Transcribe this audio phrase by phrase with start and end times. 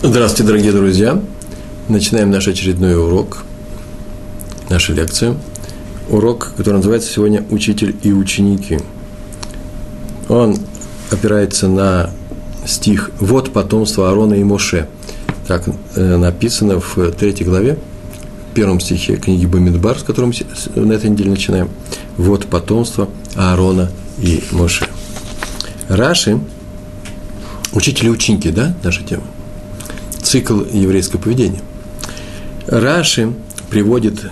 [0.00, 1.20] Здравствуйте, дорогие друзья!
[1.88, 3.38] Начинаем наш очередной урок,
[4.70, 5.36] нашу лекцию.
[6.08, 8.78] Урок, который называется сегодня «Учитель и ученики».
[10.28, 10.56] Он
[11.10, 12.10] опирается на
[12.64, 14.86] стих «Вот потомство Аарона и Моше».
[15.48, 17.76] Так э, написано в третьей главе,
[18.52, 20.32] в первом стихе книги Бамидбар, с которым
[20.76, 21.70] на этой неделе начинаем.
[22.16, 24.86] «Вот потомство Аарона и Моше».
[25.88, 26.38] Раши,
[27.72, 29.24] учитель и ученики, да, наша тема–
[30.28, 31.62] цикл еврейского поведения.
[32.66, 33.32] Раши
[33.70, 34.30] приводит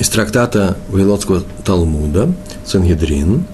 [0.00, 2.32] из трактата Вавилонского Талмуда,
[2.66, 3.44] Сангедрин,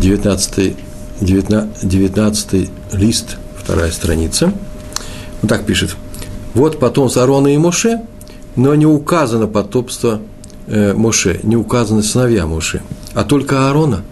[0.00, 0.76] 19,
[1.20, 4.52] 19, 19 лист, вторая страница.
[5.42, 5.94] Он так пишет.
[6.54, 8.00] Вот потомство Аарона и Моше,
[8.56, 10.20] но не указано потомство
[10.66, 12.82] э, Моше, не указаны сыновья Моше,
[13.14, 14.02] а только Аарона.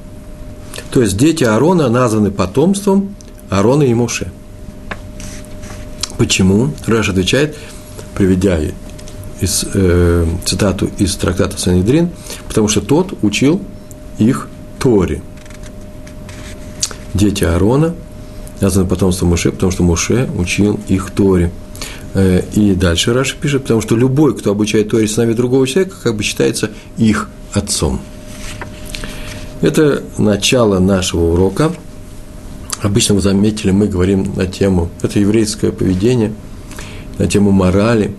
[0.93, 3.17] То есть дети Аарона названы потомством
[3.51, 4.31] Аарона и Моше–
[6.23, 6.71] Почему?
[6.87, 7.57] Раш отвечает,
[8.15, 8.57] приведя
[9.41, 12.11] из, э, цитату из трактата Санедрин,
[12.47, 13.61] потому что тот учил
[14.19, 14.47] их
[14.79, 15.21] Торе.
[17.13, 17.97] Дети Аарона,
[18.61, 21.51] названы потомством Моше, потому что Моше учил их Торе.
[22.15, 26.17] Э, и дальше Раша пишет, потому что любой, кто обучает Торе сыновей другого человека, как
[26.17, 28.01] бы считается их отцом.
[29.61, 31.73] Это начало нашего урока–
[32.83, 36.33] Обычно вы заметили, мы говорим на тему, это еврейское поведение,
[37.19, 38.13] на тему морали,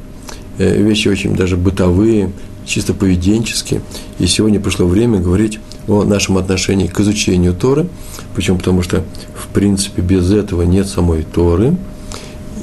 [0.58, 2.31] э, вещи очень даже бытовые,
[2.66, 3.81] чисто поведенческие.
[4.19, 7.88] И сегодня пришло время говорить о нашем отношении к изучению Торы.
[8.36, 8.58] Почему?
[8.58, 9.03] Потому что,
[9.36, 11.75] в принципе, без этого нет самой Торы,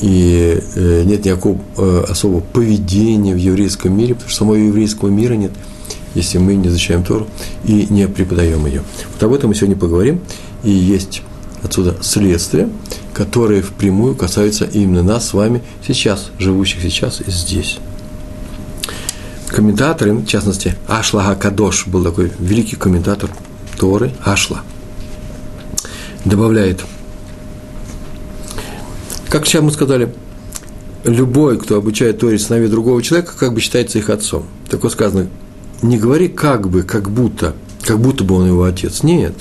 [0.00, 5.34] и э, нет никакого э, особого поведения в еврейском мире, потому что самого еврейского мира
[5.34, 5.52] нет,
[6.14, 7.26] если мы не изучаем Тору
[7.66, 8.82] и не преподаем ее.
[9.12, 10.20] Вот об этом мы сегодня поговорим.
[10.64, 11.20] И есть
[11.62, 12.68] отсюда следствия,
[13.12, 17.78] которые впрямую касаются именно нас с вами сейчас, живущих сейчас и здесь.
[19.48, 23.30] Комментаторы, в частности, Ашла Кадош был такой великий комментатор
[23.78, 24.62] Торы, Ашла,
[26.24, 26.84] добавляет,
[29.28, 30.14] как сейчас мы сказали,
[31.04, 34.44] любой, кто обучает Торе сыновей другого человека, как бы считается их отцом.
[34.68, 35.28] Так вот сказано,
[35.82, 39.02] не говори как бы, как будто, как будто бы он его отец.
[39.02, 39.34] Нет,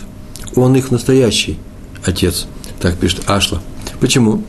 [0.55, 1.59] он их настоящий
[2.05, 2.47] отец,
[2.79, 3.61] так пишет Ашла.
[3.99, 4.43] Почему?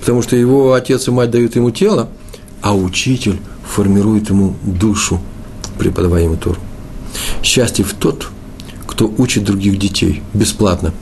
[0.00, 2.08] Потому что его отец и мать дают ему тело,
[2.60, 5.20] а учитель формирует ему душу,
[5.78, 6.58] преподавая ему Тору.
[7.42, 8.28] Счастлив тот,
[8.86, 10.92] кто учит других детей бесплатно,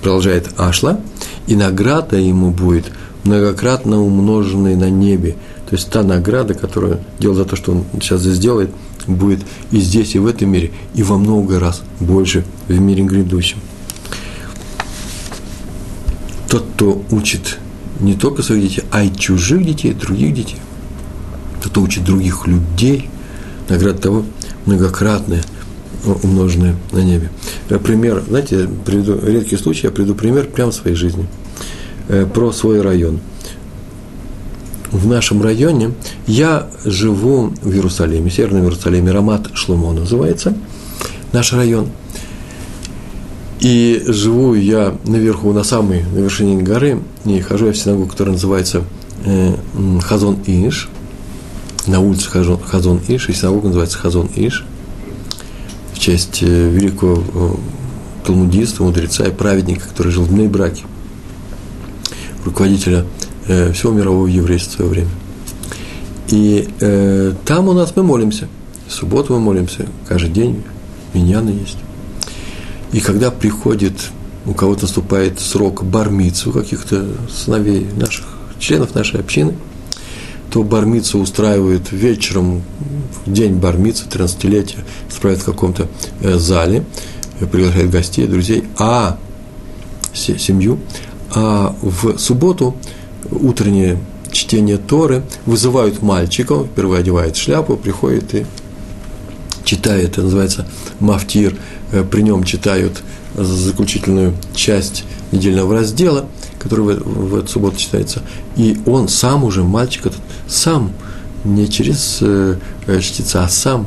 [0.00, 1.00] продолжает Ашла,
[1.46, 2.86] и награда ему будет
[3.24, 5.36] многократно умноженная на небе.
[5.68, 8.70] То есть та награда, которую делал за то, что он сейчас здесь делает,
[9.06, 13.58] будет и здесь, и в этом мире, и во много раз больше в мире грядущем
[16.54, 17.58] тот, кто учит
[17.98, 20.58] не только своих детей, а и чужих детей, других детей,
[21.60, 23.10] тот, кто учит других людей,
[23.68, 24.24] награда того
[24.64, 25.42] многократная,
[26.22, 27.30] умноженная на небе.
[27.70, 31.26] Э, пример, знаете, приведу редкий случай, я приведу пример прямо в своей жизни,
[32.06, 33.18] э, про свой район.
[34.92, 35.90] В нашем районе
[36.28, 40.56] я живу в Иерусалиме, в Северном Иерусалиме, Рамат Шломо называется,
[41.32, 41.88] наш район–
[43.64, 48.34] и живу я наверху, на самой, на вершине горы, и хожу я в синагогу, которая
[48.34, 48.82] называется
[49.24, 49.56] э,
[50.02, 50.90] Хазон Иш,
[51.86, 54.66] на улице Хазон, Хазон Иш, и синагога называется Хазон Иш,
[55.94, 57.54] в честь э, великого э,
[58.26, 60.84] талмудиста, мудреца и праведника, который жил в Нейбраке,
[62.44, 63.06] руководителя
[63.48, 65.10] э, всего мирового еврейства в свое время.
[66.28, 68.46] И э, там у нас мы молимся.
[68.88, 70.62] В субботу мы молимся, каждый день,
[71.14, 71.78] миньяны есть.
[72.94, 73.94] И когда приходит,
[74.46, 78.24] у кого-то наступает срок бармицу каких-то сыновей наших,
[78.60, 79.54] членов нашей общины,
[80.52, 82.62] то бармицу устраивают вечером,
[83.26, 85.88] в день бармицы, 13-летия, устраивают в каком-то
[86.20, 86.84] э, зале,
[87.40, 89.18] э, приглашают гостей, друзей, а
[90.12, 90.78] семью,
[91.34, 92.76] а в субботу
[93.28, 93.98] утреннее
[94.30, 98.46] чтение Торы вызывают мальчиков, впервые одевает шляпу, приходит и
[99.64, 100.66] читает, это называется
[101.00, 101.56] мафтир,
[102.02, 103.02] при нем читают
[103.36, 106.26] заключительную часть недельного раздела,
[106.58, 108.22] который в, эту субботу читается,
[108.56, 110.92] и он сам уже, мальчик этот, сам,
[111.44, 112.56] не через э,
[112.86, 113.86] э чтеца, а сам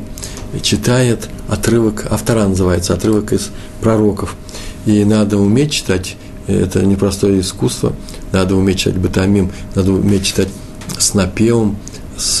[0.62, 3.50] читает отрывок, автора называется, отрывок из
[3.80, 4.36] пророков.
[4.86, 6.16] И надо уметь читать,
[6.46, 7.94] это непростое искусство,
[8.32, 10.48] надо уметь читать бетамим, надо уметь читать
[10.98, 11.76] с напевом,
[12.16, 12.40] с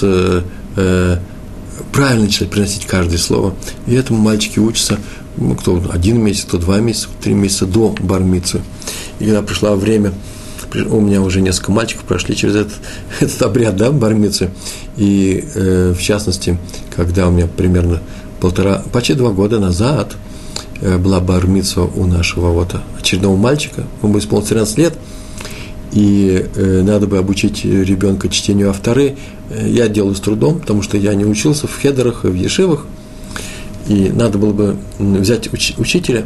[0.76, 1.18] э,
[1.92, 3.54] правильно читать, приносить каждое слово.
[3.86, 4.98] И этому мальчики учатся
[5.40, 8.60] ну, кто один месяц, кто два месяца, три месяца до бармицы.
[9.18, 10.12] И когда пришло время
[10.90, 12.74] у меня уже несколько мальчиков прошли через этот,
[13.20, 14.50] этот обряд, да, бармицы.
[14.96, 16.58] И, э, в частности,
[16.94, 18.00] когда у меня примерно
[18.40, 20.16] полтора, почти два года назад
[20.80, 24.94] э, была бармица у нашего вот очередного мальчика, ему исполнилось 13 лет,
[25.92, 29.16] и э, надо бы обучить ребенка чтению авторы.
[29.50, 32.86] Э, я делаю с трудом, потому что я не учился в хедерах и в ешивах,
[33.88, 36.24] и надо было бы взять уч- учителя,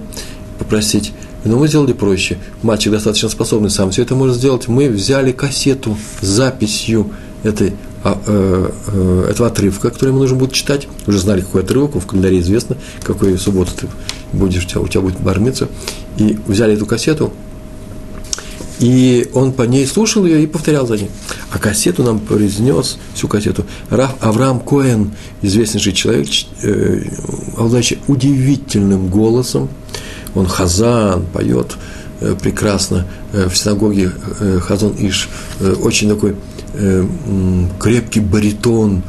[0.58, 1.12] попросить
[1.44, 2.38] но мы сделали проще.
[2.62, 4.68] Мальчик достаточно способный сам все это может сделать.
[4.68, 7.10] Мы взяли кассету с записью
[7.42, 7.72] этой,
[8.04, 10.86] а, э, э, этого отрывка, который ему нужно будет читать.
[11.06, 13.88] Уже знали, какой отрывок, в календаре известно, какой субботу ты
[14.32, 15.68] будешь, у тебя, у тебя будет бармиться.
[16.16, 17.32] И взяли эту кассету,
[18.78, 21.10] и он по ней слушал ее и повторял за ней.
[21.52, 25.12] А кассету нам произнес, всю кассету, Раф Авраам Коэн,
[25.42, 26.28] известнейший человек,
[26.62, 27.02] э,
[27.56, 29.68] обладающий удивительным голосом,
[30.34, 31.76] он хазан, поет
[32.20, 35.28] э, прекрасно э, в синагоге э, Хазон Иш,
[35.82, 36.36] очень такой
[37.78, 39.02] крепкий баритон,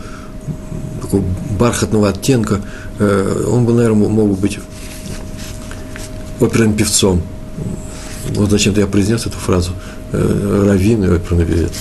[1.01, 1.23] такого
[1.57, 2.59] бархатного оттенка.
[2.99, 4.59] Он бы, наверное, мог бы быть
[6.41, 7.21] оперным певцом.
[8.31, 9.71] Вот зачем-то я произнес эту фразу.
[10.11, 11.71] Раввин и оперный певец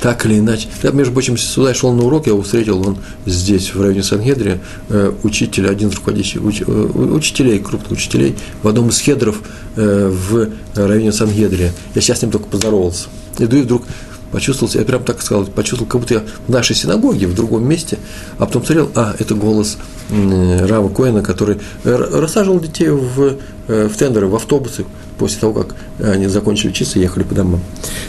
[0.00, 0.68] так или иначе.
[0.82, 4.60] Я, между прочим, сюда шел на урок, я его встретил, он здесь, в районе Сангедрия,
[4.88, 9.42] э, учитель, один из руководящих уч, э, учителей, крупных учителей, в одном из хедров
[9.76, 11.72] э, в районе Сангедрия.
[11.94, 13.08] Я сейчас с ним только поздоровался.
[13.38, 13.84] Иду и вдруг
[14.32, 17.98] почувствовал, я прям так сказал, почувствовал, как будто я в нашей синагоге, в другом месте,
[18.38, 19.78] а потом смотрел, а, это голос
[20.10, 24.84] Рава Коина, который рассаживал детей в, в тендеры, в автобусы,
[25.18, 27.60] после того, как они закончили и ехали по домам.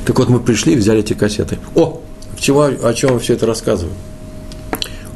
[0.06, 1.58] Так вот, мы пришли взяли эти кассеты.
[1.76, 2.02] О,
[2.40, 3.94] чему, о чем я все это рассказываю?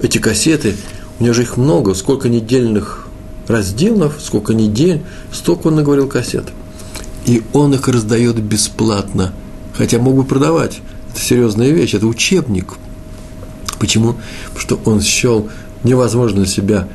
[0.02, 0.76] Эти кассеты,
[1.20, 3.08] у меня же их много, сколько недельных
[3.48, 5.02] разделов, сколько недель,
[5.32, 6.46] столько он наговорил кассет.
[7.26, 9.34] И он их раздает бесплатно,
[9.78, 10.82] хотя мог бы продавать.
[11.14, 12.74] Это серьезная вещь, это учебник.
[13.80, 14.16] Почему?
[14.54, 15.50] Потому что он счел
[15.84, 16.88] невозможно себя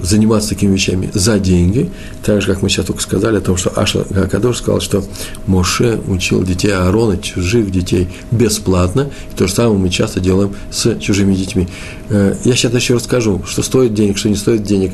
[0.00, 1.90] заниматься такими вещами за деньги,
[2.24, 5.04] так же, как мы сейчас только сказали о том, что Аша Гакадош сказал, что
[5.46, 10.98] Моше учил детей Аарона, чужих детей, бесплатно, и то же самое мы часто делаем с
[10.98, 11.68] чужими детьми.
[12.08, 14.92] Э, я сейчас еще расскажу, что стоит денег, что не стоит денег.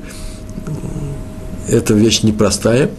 [1.69, 2.91] Эта вещь непростая,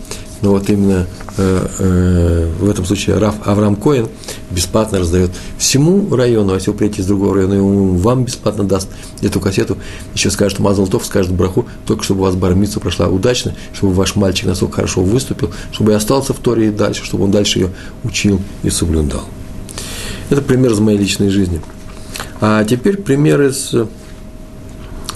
[0.42, 1.06] но вот именно
[1.38, 4.08] э, э, в этом случае Раф Авраам Коин
[4.52, 8.64] бесплатно раздает всему району, а если вы приедете из другого района, и он вам бесплатно
[8.64, 8.90] даст
[9.22, 9.78] эту кассету,
[10.14, 14.48] еще скажет Мазалтов, скажет Браху, только чтобы у вас бармица прошла удачно, чтобы ваш мальчик
[14.48, 17.70] настолько хорошо выступил, чтобы и остался в Торе и дальше, чтобы он дальше ее
[18.04, 19.24] учил и соблюдал.
[20.30, 21.62] Это пример из моей личной жизни.
[22.40, 23.74] А теперь пример из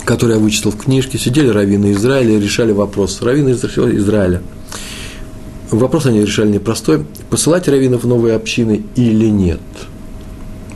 [0.06, 3.22] который я вычитал в книжке, сидели раввины Израиля и решали вопрос.
[3.22, 4.42] Раввины Израиля–
[5.80, 9.62] вопрос они решали непростой, посылать раввинов в новые общины или нет.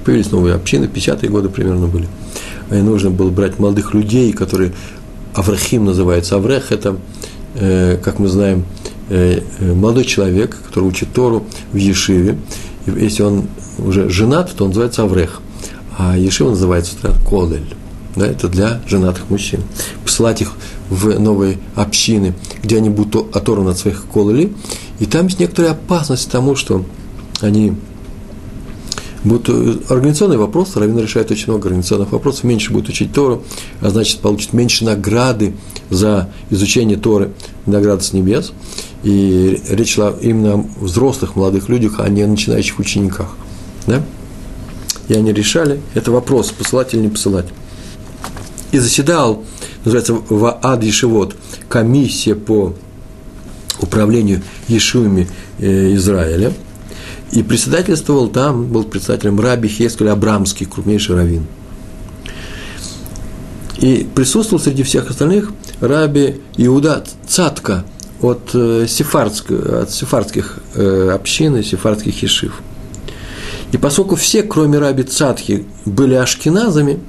[0.06, 2.08] Появились новые общины, 50-е годы примерно были.
[2.72, 4.74] И нужно было брать молодых людей, которые,
[5.34, 6.98] Аврахим называется, Аврех– это,
[7.56, 8.66] э, как мы знаем,
[9.10, 12.38] э, э, молодой человек, который учит Тору в Ешиве.
[12.86, 13.48] И если он
[13.78, 15.42] уже женат, то он называется Аврех.
[15.98, 16.96] А Ешива называется
[17.30, 17.68] Колель.
[18.16, 19.62] Да, это для женатых мужчин.
[20.04, 20.54] Посылать их
[20.90, 22.34] в новые общины,
[22.64, 24.54] где они будут оторваны от своих кололи,
[25.00, 26.86] и там есть некоторая опасность тому, что
[27.42, 27.74] они
[29.24, 33.44] будут э, организационные вопросы, Равина решает очень много организационных вопросов, меньше будет учить Тору,
[33.82, 35.56] а значит, получит меньше награды
[35.90, 37.32] за изучение Торы,
[37.66, 38.54] награды с небес.
[39.04, 43.36] И речь шла именно о взрослых молодых людях, а не о начинающих учениках.
[43.86, 44.04] Да?
[45.08, 47.48] И они решали, это вопрос, посылать или не посылать.
[48.72, 49.44] И заседал,
[49.86, 51.36] называется, в Ад Ешевод,
[51.70, 52.74] комиссия по
[53.80, 55.28] управлению Ешивами
[55.60, 56.54] э, Израиля.
[57.32, 61.46] И председательствовал там, был председателем Раби Хескель Абрамский, крупнейший раввин.
[63.80, 67.86] И присутствовал среди всех остальных Раби Иуда Цатка
[68.22, 72.62] от, э, сефардских, от сефардских э, общин и сефардских ешив.
[73.72, 77.00] И поскольку все, кроме Раби Цатки, были ашкеназами,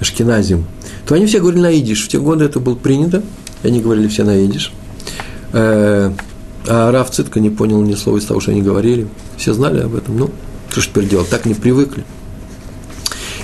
[0.00, 0.66] ашкеназим,
[1.06, 2.04] то они все говорили на идиш.
[2.04, 3.22] В те годы это было принято,
[3.62, 4.72] они говорили все на идиш–
[5.56, 6.10] Э,
[6.68, 9.08] а Раф Цитка не понял ни слова из того, что они говорили.
[9.38, 10.18] Все знали об этом.
[10.18, 10.30] Ну,
[10.68, 11.30] что ж теперь делать?
[11.30, 12.04] Так не привыкли.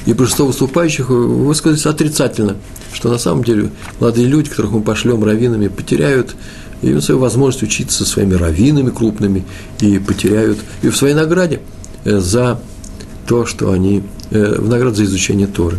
[0.04, 2.56] И большинство выступающих высказались отрицательно,
[2.92, 6.34] что на самом деле молодые люди, которых мы пошлем раввинами, потеряют
[6.82, 9.44] и свою возможность учиться со своими раввинами крупными,
[9.80, 11.60] и потеряют и в своей награде
[12.04, 12.60] э, за
[13.26, 14.02] то, что они,
[14.32, 15.78] э, в награду за изучение Торы.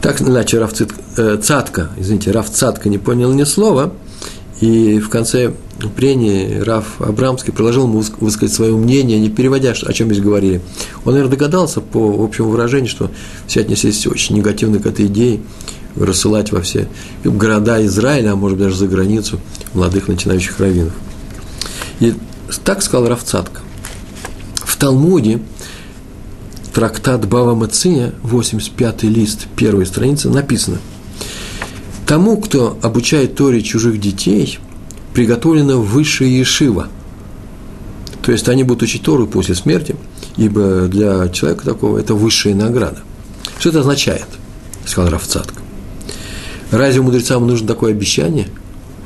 [0.00, 0.66] Так иначе
[1.42, 3.92] Цатка, извините, Раф Цатка не понял ни слова–
[4.64, 5.52] и в конце
[5.94, 10.62] прении Раф Абрамский предложил ему высказать свое мнение, не переводя, о чем здесь говорили.
[11.04, 13.10] Он, наверное, догадался по общему выражению, что
[13.46, 15.40] все отнеслись очень негативно к этой идее,
[15.96, 16.88] рассылать во все
[17.24, 19.38] города Израиля, а может даже за границу,
[19.74, 20.94] молодых начинающих раввинов.
[22.00, 22.14] И
[22.64, 23.60] так сказал Равцатка.
[24.54, 25.42] В Талмуде
[26.72, 30.78] трактат Бава Мация, 85 лист, первой страницы, написано
[32.06, 34.58] «Тому, кто обучает Торе чужих детей,
[35.12, 36.88] приготовлена высшая ешива».
[38.24, 39.96] То есть они будут учить Тору после смерти,
[40.38, 43.00] ибо для человека такого это высшая награда.
[43.58, 44.26] Что это означает?
[44.86, 45.62] Сказал Равцатка.
[46.70, 48.48] Разве мудрецам нужно такое обещание?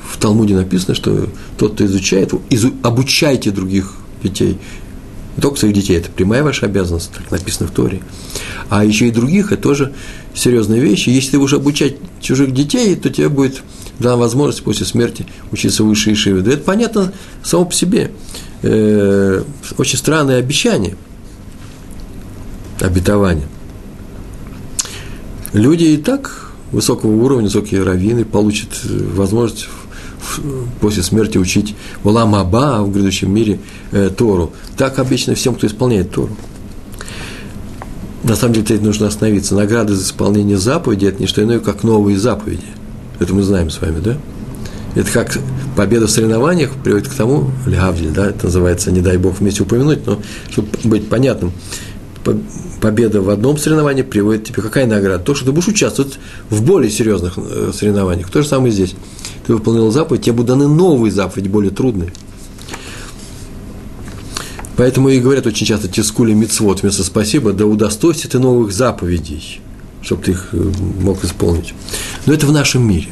[0.09, 1.29] В Талмуде написано, что
[1.59, 4.59] тот, кто изучает, изу, обучайте других детей.
[5.39, 8.03] Не только своих детей, это прямая ваша обязанность, так написано в Торе.
[8.71, 9.93] А еще и других, это тоже
[10.35, 11.11] серьезные вещи.
[11.11, 13.63] Если ты будешь обучать чужих детей, то тебе будет
[14.01, 16.41] дана возможность после смерти учиться выше Ишиве.
[16.41, 17.13] Да это понятно
[17.45, 18.11] само по себе.
[18.63, 19.45] Э,
[19.77, 20.97] очень странное обещание,
[22.81, 23.47] обетование.
[25.53, 29.69] Люди и так высокого уровня, высокие раввины получат возможность
[30.81, 33.59] после смерти учить Улам Аба в грядущем мире
[33.93, 34.53] э, Тору.
[34.77, 36.37] Так обычно всем, кто исполняет Тору.
[38.25, 39.55] На самом деле, здесь нужно остановиться.
[39.55, 42.67] Награды за исполнение заповеди– это не что иное, как новые заповеди.
[43.21, 44.17] Это мы знаем с вами, да?
[44.95, 45.39] Это как
[45.77, 50.05] победа в соревнованиях приводит к тому, Лявдиль, да, это называется, не дай бог вместе упомянуть,
[50.07, 50.21] но
[50.51, 51.53] чтобы быть понятным,
[52.81, 55.23] победа в одном соревновании приводит тебе какая награда?
[55.23, 56.19] То, что ты будешь участвовать
[56.51, 58.31] в более серьезных э, соревнованиях.
[58.31, 58.95] То же самое здесь.
[59.47, 62.13] Ты выполнил заповедь, тебе будут даны новые заповеди, более трудные.
[64.77, 69.61] Поэтому и говорят очень часто тискули мицвод вместо спасибо, да удостойся ты новых заповедей,
[70.03, 71.75] чтобы ты их э, мог исполнить.
[72.27, 73.09] Но это в нашем мире.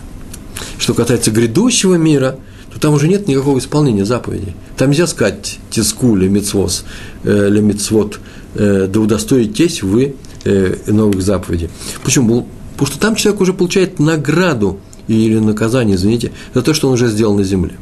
[0.78, 2.38] Что касается грядущего мира,
[2.72, 4.54] то там уже нет никакого исполнения заповедей.
[4.76, 6.84] Там нельзя сказать тискули мицвос,
[7.24, 8.20] э, или мицвод–
[8.56, 11.70] да удостоитесь вы э, новых заповедей.
[12.02, 12.46] Почему?
[12.72, 17.08] Потому что там человек уже получает награду или наказание, извините, за то, что он уже
[17.08, 17.76] сделал на земле.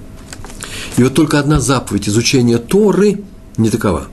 [0.96, 3.20] И вот только одна заповедь изучения Торы
[3.56, 4.06] не такова.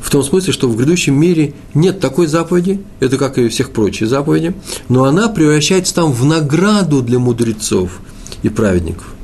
[0.00, 4.08] В том смысле, что в грядущем мире нет такой заповеди, это как и всех прочих
[4.08, 4.54] заповедей,
[4.88, 8.00] но она превращается там в награду для мудрецов
[8.42, 9.14] и праведников.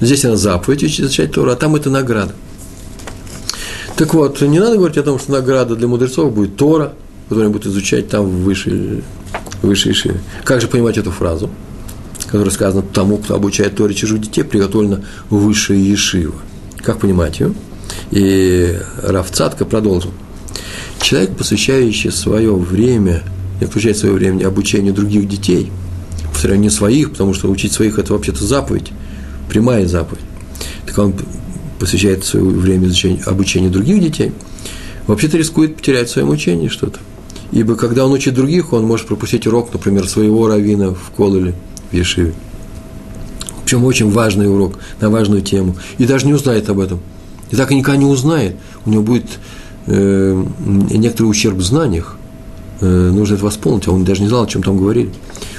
[0.00, 2.34] Здесь она заповедь изучать Тору, а там это награда.
[3.96, 6.94] Так вот, не надо говорить о том, что награда для мудрецов будет Тора,
[7.24, 9.02] которую они будут изучать там выше,
[9.62, 10.20] выше Ишиве.
[10.44, 11.50] Как же понимать эту фразу,
[12.26, 16.34] которая сказана тому, кто обучает Торе чужих детей, приготовлена высшая Ешива.
[16.78, 17.52] Как понимать ее?
[18.10, 20.12] И Равцатка продолжил.
[21.00, 23.22] Человек, посвящающий свое время,
[23.60, 25.70] не включает свое время обучению других детей,
[26.32, 28.92] повторяю, не своих, потому что учить своих– это вообще-то заповедь,
[29.48, 30.24] прямая заповедь.
[30.86, 31.14] Так он
[31.82, 34.30] посвящает свое время изучению, обучению других детей,
[35.08, 37.00] вообще-то рискует потерять в своем учении что-то.
[37.50, 41.54] Ибо когда он учит других, он может пропустить урок, например, своего равина в Кололе,
[41.90, 42.34] в Ешиве.
[43.64, 45.74] Причем очень важный урок на важную тему.
[45.98, 47.00] И даже не узнает об этом.
[47.50, 48.54] И так и никогда не узнает.
[48.86, 49.26] У него будет
[49.86, 50.44] э,
[50.88, 52.16] некоторый ущерб в знаниях.
[52.80, 55.10] Э, нужно это восполнить, а он даже не знал, о чем там говорили.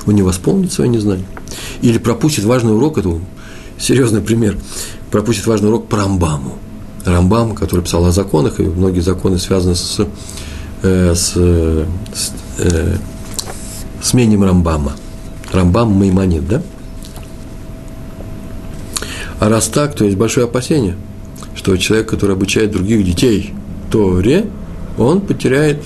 [0.05, 1.25] Он не восполнит свое незнание.
[1.81, 3.09] Или пропустит важный урок, это
[3.83, 4.57] серьезный пример
[5.11, 6.57] пропустит важный урок по Рамбаму.
[7.05, 10.07] Рамбам, который писал о законах, и многие законы связаны с,
[10.81, 11.85] э, с, э,
[14.01, 14.93] с мнением Рамбама.
[15.51, 16.61] Рамбам Маймонит, да?
[19.39, 20.95] А раз так, то есть большое опасение,
[21.55, 23.53] что человек, который обучает других детей
[23.91, 24.45] Торе,
[24.97, 25.83] он потеряет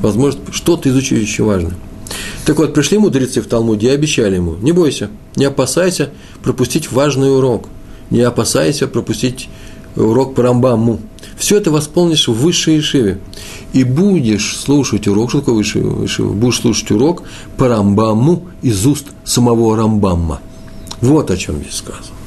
[0.00, 1.74] возможность что-то изучить еще важное.
[2.50, 6.10] Так вот, пришли мудрецы в Талмуде и обещали ему, не бойся, не опасайся
[6.42, 7.68] пропустить важный урок–
[8.10, 9.48] не опасайся пропустить
[9.96, 10.98] урок по Рамбаму.
[11.36, 13.20] Все это восполнишь в высшей Ишиве.
[13.72, 16.32] И будешь слушать урок, что такое высший Ишива?
[16.32, 17.22] Будешь слушать урок
[17.56, 20.40] по Рамбаму из уст самого Рамбамма.
[21.00, 22.19] Вот о чем здесь сказано.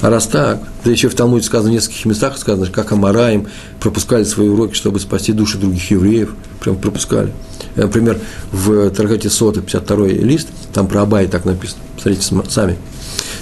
[0.00, 3.46] А раз так, да еще в Талмуде сказано в нескольких местах, сказано, как Амараим
[3.80, 7.32] пропускали свои уроки, чтобы спасти души других евреев, прям пропускали.
[7.76, 8.18] Например,
[8.52, 12.76] в Таргате Сота, 52 лист, там про Абай так написано, посмотрите сами–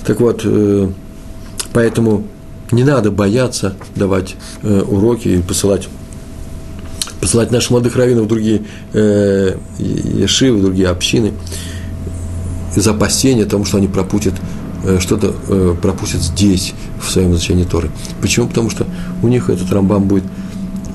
[0.04, 0.88] так вот, э,
[1.73, 2.25] поэтому
[2.73, 5.88] не надо бояться давать э, уроки и посылать
[7.21, 11.32] посылать наших молодых раввинов в другие э, ешивы, в другие общины
[12.75, 14.62] из опасения того, что они пропустят э,
[15.01, 17.91] что-то э, пропустят здесь, в своем изучении Торы.
[18.21, 18.49] Почему?
[18.49, 18.87] Потому что
[19.23, 20.25] у них этот Рамбам будет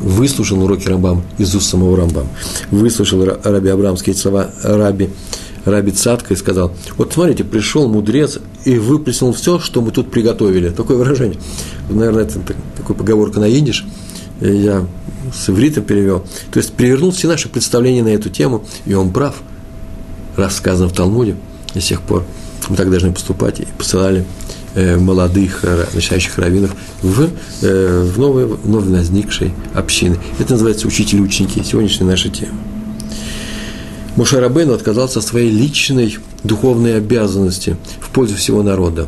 [0.01, 2.27] выслушан уроки Рамбам из уст самого Рамбам.
[2.71, 5.09] Выслушал Раби Абрамские слова Раби
[5.65, 10.69] Раби Цатка и сказал, вот смотрите, пришел мудрец и выплеснул все, что мы тут приготовили.
[10.69, 11.39] Такое выражение.
[11.89, 12.39] Наверное, это
[12.77, 13.85] такой поговорка на идиш.
[14.39, 14.85] Я
[15.33, 16.23] с иврита перевел.
[16.51, 19.35] То есть перевернул все наши представления на эту тему, и он прав.
[20.37, 21.35] Рассказано в Талмуде,
[21.73, 22.01] и с тех
[22.69, 24.25] мы так должны поступать, и посылали
[24.75, 27.29] э, молодых начинающих раввинов в,
[27.61, 30.17] э, в новые, вновь возникшие общины.
[30.39, 32.57] Это называется учители ученики, сегодняшняя наша тема.
[34.15, 39.07] Мушарабейн отказался от своей личной духовной обязанности в пользу всего народа.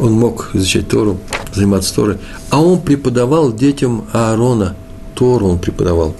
[0.00, 1.18] Он мог изучать Тору,
[1.52, 2.18] заниматься Торой,
[2.50, 4.74] а он преподавал детям Аарона.
[5.14, 6.16] Тору он преподавал.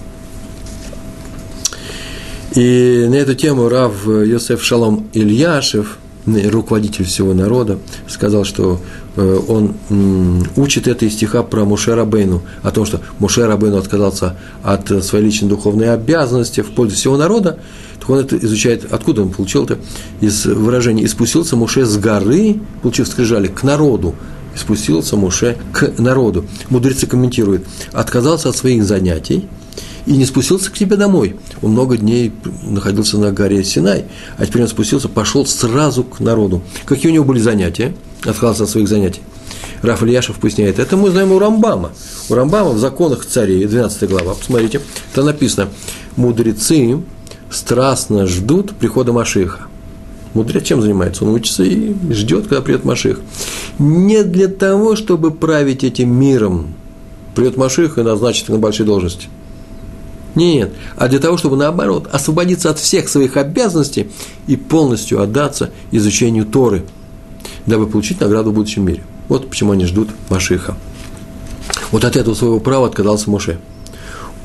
[2.55, 7.79] И на эту тему Рав Йосеф Шалом Ильяшев, руководитель всего народа,
[8.09, 8.79] сказал, что
[9.15, 9.73] э, он
[10.57, 15.25] учит это из стиха про Муше Рабейну, о том, что Муше Рабейну отказался от своей
[15.25, 17.57] личной духовной обязанности в пользу всего народа,
[17.99, 19.77] так он это изучает, откуда он получил это,
[20.19, 24.13] из выражения «и спустился Муше с горы», получив скрижали, к народу,
[24.53, 26.45] и спустился Муше к народу.
[26.69, 29.47] Мудрецы комментируют, отказался от своих занятий
[30.05, 31.35] и не спустился к тебе домой.
[31.61, 32.31] Он много дней
[32.63, 34.05] находился на горе Синай,
[34.37, 36.61] а теперь он спустился, пошел сразу к народу.
[36.85, 37.93] Какие у него были занятия?
[38.23, 39.21] Отказался от своих занятий.
[39.81, 41.91] Раф Ильяшев поясняет, это мы знаем у Рамбама.
[42.29, 44.81] У Рамбама в законах царей, 12 глава, посмотрите,
[45.13, 45.69] там написано,
[46.15, 46.99] мудрецы
[47.49, 49.67] страстно ждут прихода Машиха.
[50.33, 51.25] Мудрец чем занимается?
[51.25, 53.19] Он учится и ждет, когда придет Маших.
[53.79, 56.73] Не для того, чтобы править этим миром.
[57.35, 59.27] Придет Маших и назначит на большие должности.
[60.35, 64.09] Нет, а для того, чтобы наоборот освободиться от всех своих обязанностей
[64.47, 66.83] и полностью отдаться изучению Торы,
[67.65, 69.03] дабы получить награду в будущем мире.
[69.27, 70.75] Вот почему они ждут Машиха.
[71.91, 73.59] Вот от этого своего права отказался Моше.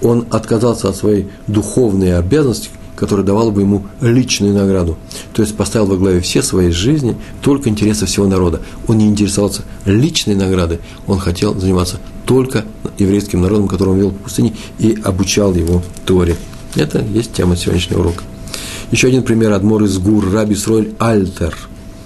[0.02, 4.96] Он отказался от своей духовной обязанности, который давал бы ему личную награду.
[5.32, 8.60] То есть поставил во главе все своей жизни только интересы всего народа.
[8.88, 12.64] Он не интересовался личной наградой, он хотел заниматься только
[12.98, 16.36] еврейским народом, которого он вел в пустыне и обучал его Торе.
[16.74, 18.22] Это есть тема сегодняшнего урока.
[18.90, 21.56] Еще один пример Адмор из Гур, Раби Сроль Альтер,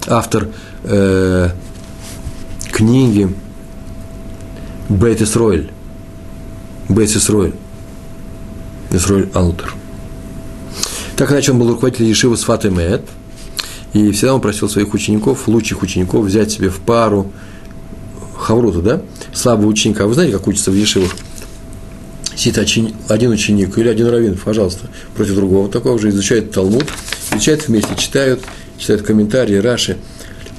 [0.07, 0.47] автор
[0.83, 1.49] э,
[2.71, 3.29] книги
[4.89, 5.71] Бейт Исроэль.
[6.89, 7.53] Бейт Исроэль.
[8.91, 9.73] Исроэль Алтер.
[11.15, 13.03] Так иначе он был руководитель Ешивы с Фатемет,
[13.93, 17.31] и всегда он просил своих учеников, лучших учеников, взять себе в пару
[18.37, 19.01] Хаврута, да,
[19.33, 20.05] слабого ученика.
[20.05, 21.15] Вы знаете, как учится в Ешивах?
[22.35, 22.57] Сидит
[23.09, 26.85] один ученик или один раввин, пожалуйста, против другого такого же, изучает Талмуд,
[27.31, 28.41] изучают вместе, читают,
[28.77, 29.97] читают комментарии, раши,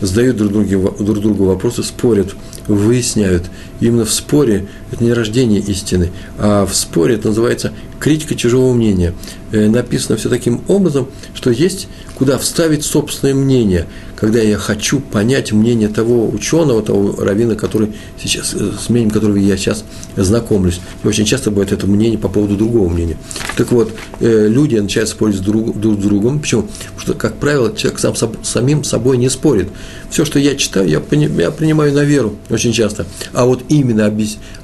[0.00, 2.34] задают друг другу, друг другу вопросы, спорят,
[2.68, 3.44] выясняют.
[3.80, 9.14] Именно в споре это не рождение истины, а в споре это называется критика чужого мнения.
[9.52, 11.86] Э, написано все таким образом, что есть
[12.16, 13.86] куда вставить собственное мнение,
[14.16, 19.36] когда я хочу понять мнение того ученого, того раввина, который сейчас, э, с мнением которого
[19.36, 19.84] я сейчас
[20.16, 20.80] знакомлюсь.
[21.04, 23.16] И очень часто бывает это мнение по поводу другого мнения.
[23.56, 26.40] Так вот, э, люди начинают спорить друг, друг с другом.
[26.40, 26.62] Почему?
[26.62, 29.68] Потому что, как правило, человек сам самим собой не спорит.
[30.10, 33.06] Все, что я читаю, я, я принимаю на веру очень часто.
[33.32, 34.12] А вот именно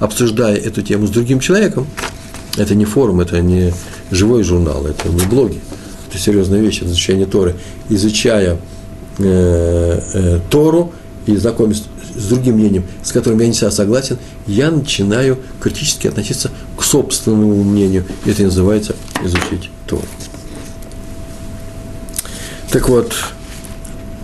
[0.00, 1.86] обсуждая эту тему с другим человеком,
[2.58, 3.72] это не форум, это не
[4.10, 5.60] живой журнал, это не блоги.
[6.08, 7.54] Это серьезная вещь, это изучение Торы.
[7.88, 8.58] Изучая
[9.18, 10.92] э, э, Тору
[11.26, 11.84] и знакомясь
[12.16, 17.62] с другим мнением, с которым я не всегда согласен, я начинаю критически относиться к собственному
[17.62, 18.04] мнению.
[18.24, 20.04] И это называется изучить Тору.
[22.70, 23.12] Так вот,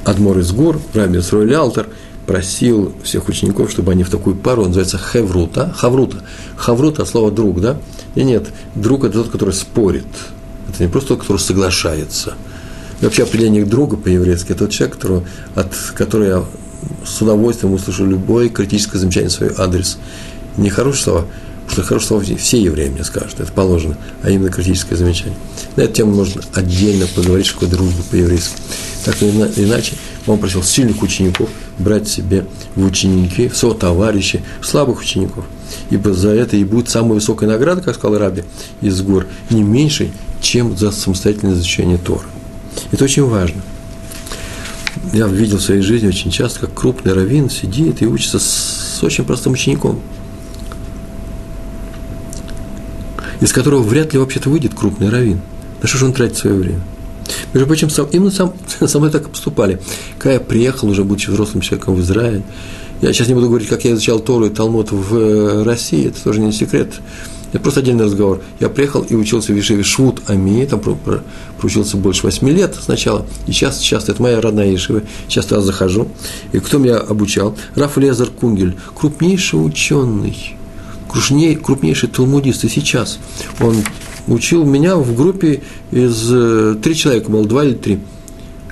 [0.04, 1.88] Адмор из Гур, Раби Сройли Алтер,
[2.26, 6.22] просил всех учеников, чтобы они в такую пару, он называется хеврута, хаврута.
[6.56, 7.76] Хаврута– слово «друг», да?
[8.14, 10.06] И нет, друг– это тот, который спорит.
[10.68, 12.34] Это не просто тот, который соглашается.
[13.00, 16.44] И вообще определение друга по-еврейски– это тот человек, которого, от, который я
[17.04, 19.98] с удовольствием услышу любое критическое замечание в свой адрес.
[20.56, 21.24] Не хорошие слова,
[21.68, 25.36] что хорошие слова все евреи мне скажут, это положено, а именно критическое замечание.
[25.76, 28.54] На эту тему можно отдельно поговорить, что дружба по-еврейски.
[29.04, 29.30] Так или
[29.64, 29.94] иначе,
[30.26, 35.44] он просил сильных учеников брать себе в ученики, в сотоварищи, слабых учеников.
[35.90, 38.44] Ибо за это и будет самая высокая награда, как сказал Раби
[38.80, 42.24] из гор, не меньше, чем за самостоятельное изучение Тора.
[42.92, 43.60] Это очень важно.
[45.12, 49.24] Я видел в своей жизни очень часто, как крупный раввин сидит и учится с очень
[49.24, 50.00] простым учеником,
[53.40, 55.40] из которого вряд ли вообще-то выйдет крупный раввин.
[55.82, 56.80] На что же он тратит свое время?
[57.52, 58.54] Между прочим, сам, именно сам,
[58.86, 59.80] со мной так поступали.
[60.18, 62.42] Когда я приехал, уже будучи взрослым человеком в Израиль,
[63.00, 66.22] я сейчас не буду говорить, как я изучал Тору и Талмуд в э, России, это
[66.22, 66.94] тоже не секрет.
[67.52, 68.42] Это просто отдельный разговор.
[68.58, 70.80] Я приехал и учился в Ешеве Швуд Ами, там
[71.58, 76.08] проучился больше восьми лет сначала, и сейчас, сейчас это моя родная Ешева, сейчас туда захожу.
[76.52, 77.56] И кто меня обучал?
[77.76, 80.56] Раф Лезер Кунгель, крупнейший ученый,
[81.56, 83.18] крупнейший талмудист и сейчас.
[83.60, 83.76] Он
[84.26, 88.00] учил меня в группе из э, три человека, мол, два или три.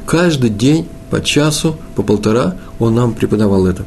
[0.07, 3.85] Каждый день по часу, по полтора он нам преподавал это.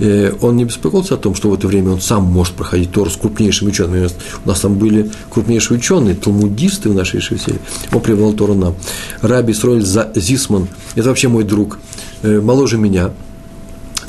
[0.00, 3.10] Э, он не беспокоился о том, что в это время он сам может проходить Тору
[3.10, 4.08] с крупнейшими учеными.
[4.44, 7.58] У нас там были крупнейшие ученые, талмудисты в нашей Шевселе.
[7.92, 8.74] Он привел Тору нам.
[9.22, 9.84] Раби Сройль
[10.14, 11.78] Зисман, это вообще мой друг,
[12.22, 13.10] э, моложе меня,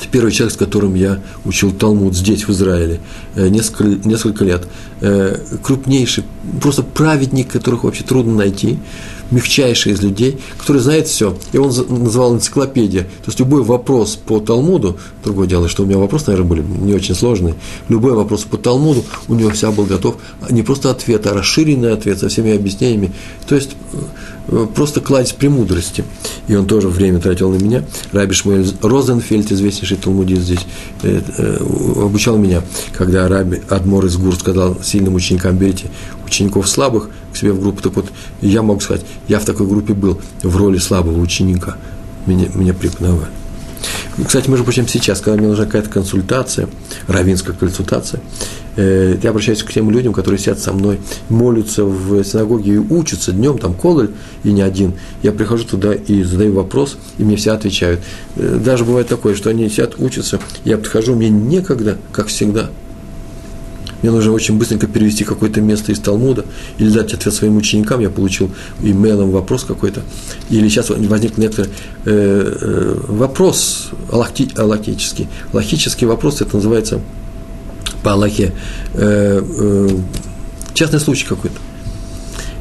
[0.00, 3.00] это первый человек, с которым я учил Талмуд здесь, в Израиле,
[3.34, 4.66] э, несколько, несколько лет.
[5.62, 6.24] Крупнейший,
[6.60, 8.78] просто праведник, которых вообще трудно найти
[9.30, 11.36] мягчайший из людей, который знает все.
[11.52, 13.02] И он называл энциклопедия.
[13.02, 16.94] То есть любой вопрос по Талмуду, другое дело, что у меня вопросы, наверное, были не
[16.94, 17.54] очень сложные,
[17.88, 20.16] любой вопрос по Талмуду, у него вся был готов,
[20.50, 23.12] не просто ответ, а расширенный ответ со всеми объяснениями.
[23.46, 23.70] То есть
[24.48, 26.04] э, просто кладезь премудрости.
[26.48, 27.84] И он тоже время тратил на меня.
[28.12, 30.66] Раби Шмуэль Розенфельд, известнейший талмудист здесь,
[31.02, 31.56] э, э,
[32.02, 32.62] обучал меня,
[32.96, 35.90] когда Раби Адмор из Гур сказал сильным ученикам, берите
[36.30, 37.82] учеников слабых к себе в группу.
[37.82, 38.06] Так вот,
[38.40, 41.76] я могу сказать, я в такой группе был в роли слабого ученика.
[42.26, 43.28] Меня, меня преподавали.
[44.26, 46.68] Кстати, между прочим, сейчас, когда мне нужна какая-то консультация,
[47.06, 48.20] равинская консультация,
[48.76, 53.32] э, я обращаюсь к тем людям, которые сидят со мной, молятся в синагоге и учатся
[53.32, 54.10] днем, там кололь
[54.44, 54.92] и не один.
[55.22, 58.00] Я прихожу туда и задаю вопрос, и мне все отвечают.
[58.36, 62.68] Э, даже бывает такое, что они сидят, учатся, я подхожу, мне некогда, как всегда–
[64.02, 66.44] мне нужно очень быстренько перевести какое-то место из Талмуда
[66.78, 68.50] или дать ответ своим ученикам, я получил
[68.82, 70.02] имейлом вопрос какой-то,
[70.48, 71.68] или сейчас возник некоторый
[72.04, 75.28] э, э, вопрос аллахти, аллахический.
[75.52, 77.00] Аллахический вопрос, это называется
[78.02, 78.52] по Аллахе,
[78.94, 79.88] э, э,
[80.74, 81.56] частный случай какой-то.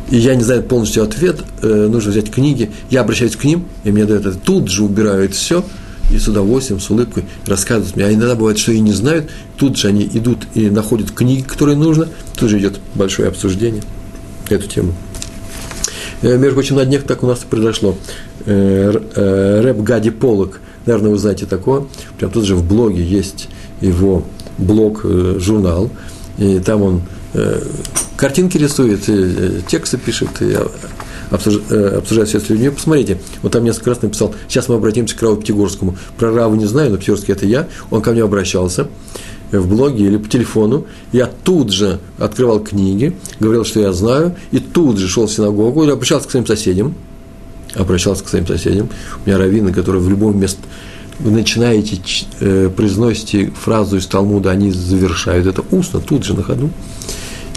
[0.09, 3.91] И я не знаю полностью ответ, э, нужно взять книги, я обращаюсь к ним, и
[3.91, 5.63] мне дают это, тут же убирают все–
[6.11, 8.05] и с удовольствием, с улыбкой рассказывают мне.
[8.05, 11.77] А иногда бывает, что и не знают, тут же они идут и находят книги, которые
[11.77, 13.83] нужно, тут же идет большое обсуждение
[14.49, 14.93] эту тему.
[16.21, 17.95] Э, между прочим, на днях так у нас и произошло.
[18.45, 23.49] Э, э, рэп Гади Полок, наверное, вы знаете такого, прям тут же в блоге есть
[23.81, 24.25] его
[24.57, 25.05] блог,
[25.37, 25.89] журнал,
[26.37, 27.01] и там он
[28.17, 29.05] картинки рисует,
[29.67, 30.57] тексты пишет, и
[31.31, 35.21] Э, обсуждать все с людьми, посмотрите, вот там несколько раз написал, сейчас мы обратимся к
[35.21, 35.95] Раву Пятигорскому.
[36.17, 38.87] Про Раву не знаю, но Пятигорский это я, он ко мне обращался
[39.51, 44.59] в блоге или по телефону, я тут же открывал книги, говорил, что я знаю, и
[44.59, 46.95] тут же шел в синагогу, обращался к своим соседям,
[47.75, 48.89] обращался к своим соседям.
[49.23, 50.59] У меня раввины, которые в любом месте
[51.19, 51.99] вы начинаете,
[52.39, 56.71] э, произносите фразу из Талмуда, они завершают это устно, тут же на ходу,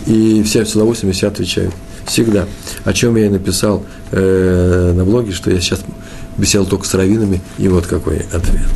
[0.07, 1.73] и всем с удовольствием все отвечают.
[2.07, 2.47] Всегда.
[2.85, 5.81] О чем я и написал э, на блоге, что я сейчас
[6.37, 8.69] беседовал только с раввинами, и вот какой ответ.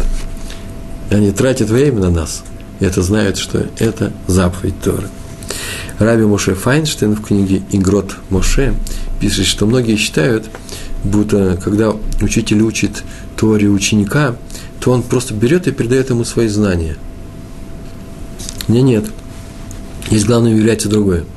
[1.10, 2.42] Они тратят время на нас,
[2.80, 5.08] и это знают, что это заповедь Торы.
[5.98, 8.74] Раби Моше Файнштейн в книге «Игрот Моше»
[9.20, 10.50] пишет, что многие считают,
[11.04, 13.02] будто когда учитель учит
[13.36, 14.36] Торе ученика,
[14.80, 16.96] то он просто берет и передает ему свои знания.
[18.68, 19.04] Не, нет.
[20.10, 21.24] Есть главное является другое–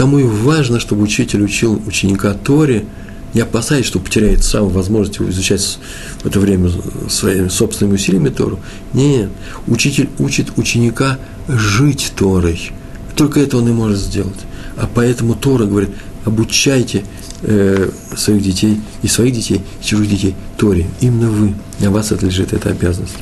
[0.00, 2.86] Потому и важно, чтобы учитель учил ученика Торе,
[3.34, 5.78] не опасаясь, что потеряет сам возможность изучать
[6.22, 6.70] в это время
[7.10, 8.60] своими собственными усилиями Тору.
[8.94, 9.28] Нет,
[9.66, 12.72] учитель учит ученика жить Торой.
[13.14, 14.40] Только это он и может сделать.
[14.78, 15.90] А поэтому Тора говорит,
[16.24, 17.04] обучайте
[17.42, 20.86] э, своих детей, и своих детей, и чужих детей Торе.
[21.02, 23.16] Именно вы, на вас отлежит эта обязанность.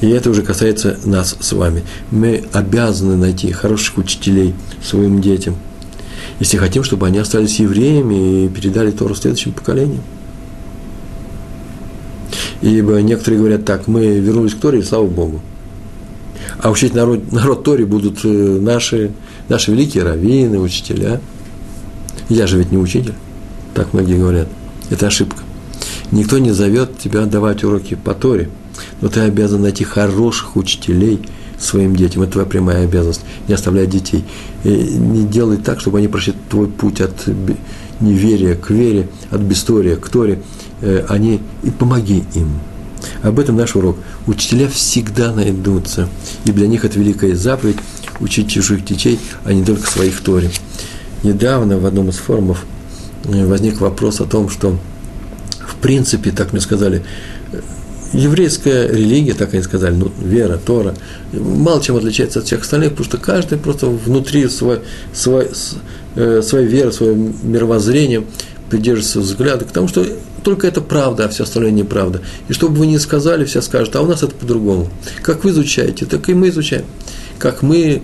[0.00, 1.82] И это уже касается нас с вами.
[2.10, 5.56] Мы обязаны найти хороших учителей своим детям,
[6.38, 10.02] если хотим, чтобы они остались евреями и передали Тору следующим поколениям.
[12.62, 15.40] Ибо некоторые говорят так, мы вернулись к Торе, и слава Богу.
[16.58, 19.12] А учить народ, народ Торе будут э, наши,
[19.48, 21.20] наши великие раввины, учителя.
[22.28, 23.14] Я же ведь не учитель,
[23.74, 24.48] так многие говорят.
[24.90, 25.42] Это ошибка.
[26.10, 28.48] Никто не зовет тебя давать уроки по Торе–
[29.00, 31.20] но ты обязан найти хороших учителей
[31.58, 32.22] своим детям.
[32.22, 33.22] Это твоя прямая обязанность.
[33.48, 34.24] Не оставлять детей.
[34.64, 37.28] И не делай так, чтобы они прошли твой путь от
[38.00, 40.42] неверия к вере, от бестория к торе.
[40.80, 42.48] Э, они и помоги им.
[43.22, 43.96] Об этом наш урок.
[44.26, 46.08] Учителя всегда найдутся.
[46.44, 47.76] И для них это великая заповедь
[48.20, 50.50] учить чужих детей, а не только своих торе.
[51.22, 52.64] Недавно в одном из форумов
[53.24, 54.78] э, возник вопрос о том, что
[55.70, 57.02] в принципе, так мне сказали,
[58.12, 60.94] еврейская религия, так они сказали, ну, вера, Тора,
[61.32, 64.80] мало чем отличается от всех остальных, потому что каждый просто внутри свой,
[65.12, 65.48] свой,
[66.16, 68.24] э, своей веры, своего мировоззрения
[68.68, 70.04] придерживается взгляда к тому, что
[70.42, 72.22] только это правда, а все остальное неправда.
[72.48, 74.88] И что бы вы ни сказали, все скажут, а у нас это по-другому.
[75.22, 76.84] Как вы изучаете, так и мы изучаем.
[77.38, 78.02] Как мы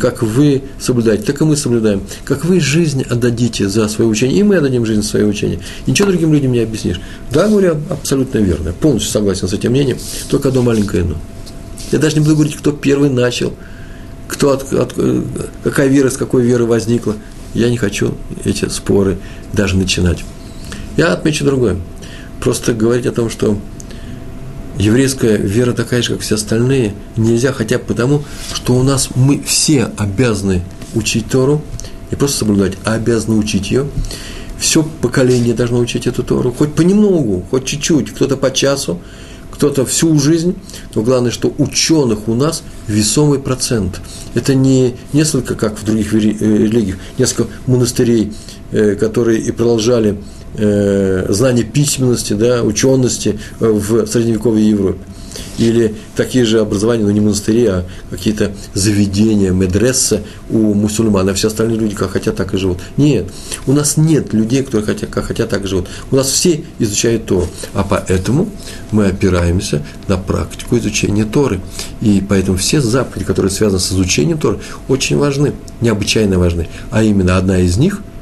[0.00, 2.02] как вы соблюдаете, так и мы соблюдаем.
[2.24, 5.60] Как вы жизнь отдадите за свое учение, и мы отдадим жизнь за свое учение.
[5.86, 7.00] ничего другим людям не объяснишь.
[7.30, 8.72] Да, говорю, абсолютно верно.
[8.72, 9.98] Полностью согласен с этим мнением.
[10.30, 11.16] Только одно маленькое но.
[11.92, 13.52] Я даже не буду говорить, кто первый начал,
[14.28, 15.22] кто от, от, э,
[15.62, 17.14] какая вера с какой веры возникла.
[17.54, 19.18] Я не хочу эти споры
[19.52, 20.24] даже начинать.
[20.96, 21.76] Я отмечу другое.
[22.40, 23.58] Просто говорить о том, что
[24.78, 29.42] еврейская вера такая же, как все остальные, нельзя хотя бы потому, что у нас мы
[29.44, 30.62] все обязаны
[30.94, 31.62] учить Тору,
[32.10, 33.86] не просто соблюдать, а обязаны учить ее.
[34.58, 39.00] Все поколение должно учить эту Тору, хоть понемногу, хоть чуть-чуть, кто-то по часу,
[39.50, 40.54] кто-то всю жизнь,
[40.94, 44.00] но главное, что ученых у нас весомый процент.
[44.34, 48.32] Это не несколько, как в других э, религиях, несколько монастырей,
[48.70, 50.16] которые и продолжали
[50.56, 55.00] э, знания письменности, да, учености э, в средневековой Европе.
[55.58, 61.48] Или такие же образования, но не монастыри, а какие-то заведения, медресса у мусульман, а все
[61.48, 62.78] остальные люди как хотят, так и живут.
[62.96, 63.26] Нет,
[63.66, 65.88] у нас нет людей, которые хотят, как хотят, так и живут.
[66.10, 68.48] У нас все изучают Тору, а поэтому
[68.90, 71.60] мы опираемся на практику изучения Торы.
[72.00, 75.52] И поэтому все заповеди, которые связаны с изучением Торы, очень важны,
[75.82, 76.68] необычайно важны.
[76.90, 78.02] А именно одна из них–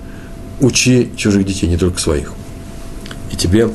[0.61, 2.33] учи чужих детей, не только своих.
[3.33, 3.69] И тебе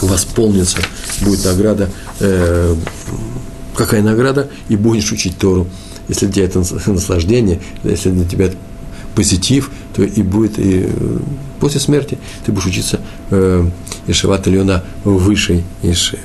[0.00, 0.78] восполнится,
[1.22, 2.74] будет награда, э,
[3.74, 5.66] какая награда, и будешь учить Тору.
[6.08, 8.56] Если для тебя это наслаждение, если для тебя это
[9.14, 11.18] позитив, то и будет и э,
[11.60, 13.64] после смерти ты будешь учиться э,
[14.06, 16.20] Ишеват Ильона высшей Ишеве.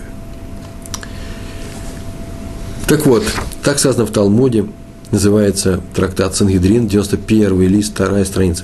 [2.87, 3.23] Так вот,
[3.63, 4.65] так сказано в Талмуде,
[5.11, 8.63] называется трактат Сангидрин, 91 лист, вторая страница.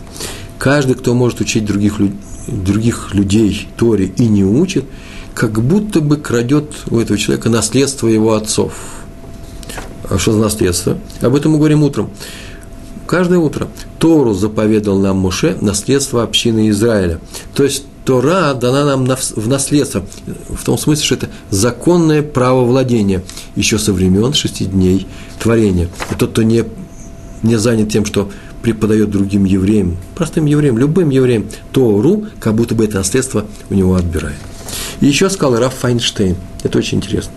[0.58, 2.00] Каждый, кто может учить других,
[2.48, 4.86] других людей Торе и не учит,
[5.34, 8.74] как будто бы крадет у этого человека наследство его отцов.
[10.10, 10.98] А что за наследство?
[11.22, 12.10] Об этом мы говорим утром.
[13.06, 13.68] Каждое утро
[14.00, 17.20] Тору заповедал нам Муше наследство общины Израиля.
[17.54, 20.06] То есть Тора дана нам в наследство,
[20.50, 23.24] в том смысле, что это законное право владения
[23.56, 25.08] еще со времен шести дней
[25.39, 25.89] творения.
[26.12, 26.63] И тот, кто не,
[27.41, 28.30] не занят тем, что
[28.65, 33.93] преподает другим евреям, простым евреям, любым евреям, Тору, как будто бы это наследство у него
[33.93, 34.39] отбирает.
[35.01, 36.36] И еще сказал Раф Файнштейн.
[36.63, 37.32] Это очень интересно.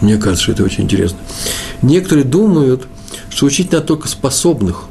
[0.00, 1.18] Мне кажется, что это очень интересно.
[1.82, 2.86] Некоторые думают,
[3.30, 4.84] что учить надо только способных,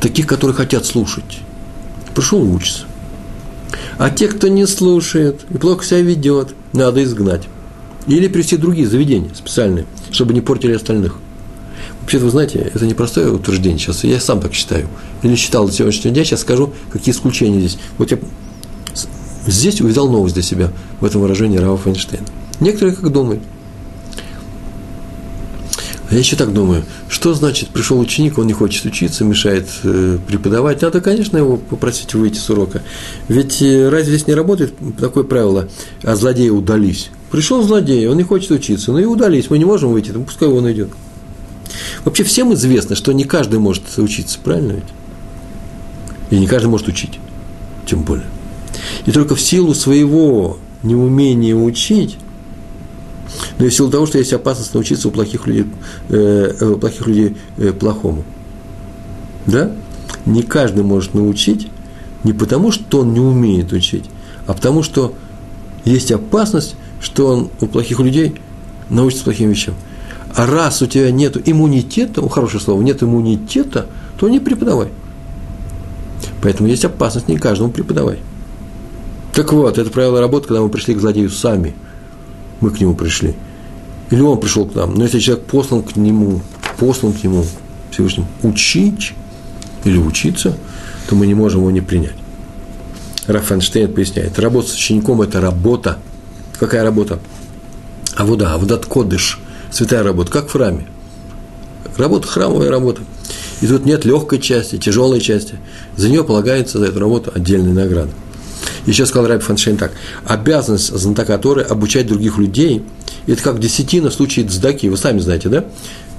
[0.00, 1.40] таких, которые хотят слушать.
[2.14, 2.84] Пришел учиться.
[3.98, 7.42] А те, кто не слушает и плохо себя ведет, надо изгнать.
[8.06, 11.18] Или привести другие заведения специальные, чтобы не портили остальных–
[12.02, 14.88] Вообще-то, вы знаете, это непростое утверждение сейчас, я сам так считаю.
[15.22, 17.78] Не считал до сегодняшнего дня, сейчас скажу, какие исключения здесь.
[17.96, 18.18] Вот я
[19.46, 22.26] здесь увидел новость для себя в этом выражении Рава Файнштейна.
[22.60, 23.40] Некоторые как думают.
[26.10, 30.18] А я еще так думаю, что значит, пришел ученик, он не хочет учиться, мешает э,
[30.26, 30.82] преподавать.
[30.82, 32.82] Надо, конечно, его попросить выйти с урока.
[33.28, 35.70] Ведь э, разве здесь не работает такое правило,
[36.02, 37.10] а злодеи удались?
[37.30, 40.48] Пришел злодей, он не хочет учиться, ну и удались, мы не можем выйти, ну пускай
[40.48, 40.90] он идет.
[42.04, 44.84] Вообще всем известно, что не каждый может учиться, правильно ведь?
[46.30, 47.20] И не каждый может учить,
[47.86, 48.26] тем более.
[49.06, 52.16] И только в силу своего неумения учить,
[53.58, 55.66] но и в силу того, что есть опасность научиться у плохих людей,
[56.08, 58.24] э, у плохих людей э, плохому.
[59.46, 59.70] Да?
[60.26, 61.68] Не каждый может научить
[62.24, 64.04] не потому, что он не умеет учить,
[64.46, 65.14] а потому, что
[65.84, 68.34] есть опасность, что он у плохих людей
[68.88, 69.74] научится плохим вещам.
[70.34, 73.86] А раз у тебя нет иммунитета, ну, хорошее слово, нет иммунитета,
[74.18, 74.88] то не преподавай.
[76.40, 78.18] Поэтому есть опасность не каждому преподавай.
[79.34, 81.74] Так вот, это правило работы, когда мы пришли к злодею сами.
[82.60, 83.34] Мы к нему пришли.
[84.10, 84.94] Или он пришел к нам.
[84.94, 86.40] Но если человек послан к нему,
[86.78, 87.44] послан к нему
[87.90, 89.12] Всевышним учить
[89.84, 90.56] или учиться,
[91.08, 92.14] то мы не можем его не принять.
[93.26, 95.98] Рафанштейн поясняет, работа с учеником– это работа.
[96.58, 97.20] Какая работа?
[98.16, 99.38] А вода, а водат кодыш–
[99.72, 100.86] святая работа, как в храме.
[101.96, 103.02] Работа, храмовая работа.
[103.60, 105.56] И тут нет легкой части, тяжелой части.
[105.96, 108.10] За нее полагается за эту работу отдельная награда.
[108.86, 109.92] Еще сказал Раби Фаншейн так.
[110.24, 112.84] Обязанность знатока Торы обучать других людей,
[113.26, 115.64] это как десятина в случае цдаки, вы сами знаете, да?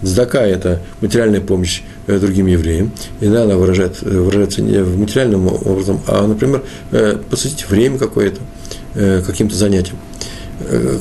[0.01, 2.91] Цдака– это материальная помощь э, другим евреям.
[3.21, 7.97] И да, она выражает, э, выражается не в материальном образом, а, например, э, посвятить время
[7.97, 8.39] какое-то,
[8.93, 10.12] каким-то занятием, как,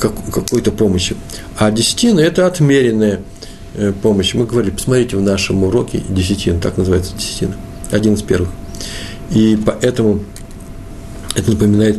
[0.00, 1.16] какой-то помощи.
[1.58, 3.20] А десятина– это отмеренная
[3.74, 4.34] э, помощь.
[4.34, 7.56] Мы говорили, посмотрите в нашем уроке десятина, так называется десятина,
[7.90, 8.50] один из первых.
[9.30, 10.20] И поэтому
[11.34, 11.98] это напоминает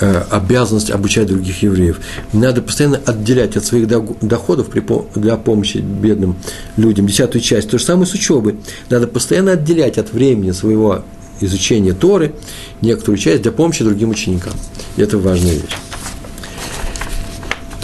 [0.00, 1.98] Э, обязанность обучать других евреев.
[2.32, 4.70] Надо постоянно отделять от своих доходов
[5.16, 6.36] для помощи бедным
[6.76, 7.68] людям десятую часть.
[7.68, 8.54] То же самое с учебой.
[8.90, 11.02] Надо постоянно отделять от времени своего
[11.40, 12.32] изучения Торы
[12.80, 14.52] некоторую часть для помощи другим ученикам.
[14.96, 15.76] И это важная вещь.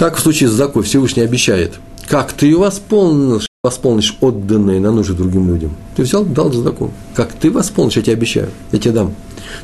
[0.05, 5.49] Так в случае с Закой Всевышний обещает, как ты восполнишь, восполнишь отданные на нужды другим
[5.49, 5.75] людям.
[5.97, 6.91] Ты взял, дал задаку.
[7.15, 9.15] Как ты восполнишь, я тебе обещаю, я тебе дам.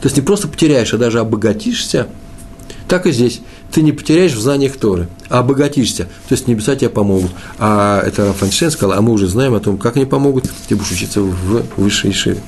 [0.00, 2.07] То есть не просто потеряешь, а даже обогатишься–
[2.88, 3.42] так и здесь.
[3.70, 6.05] Ты не потеряешь в знаниях Торы, а обогатишься.
[6.05, 7.33] То есть небеса тебе помогут.
[7.59, 10.50] А это Рафаншен сказал, а мы уже знаем о том, как они помогут.
[10.68, 12.40] Ты будешь учиться в высшей шире.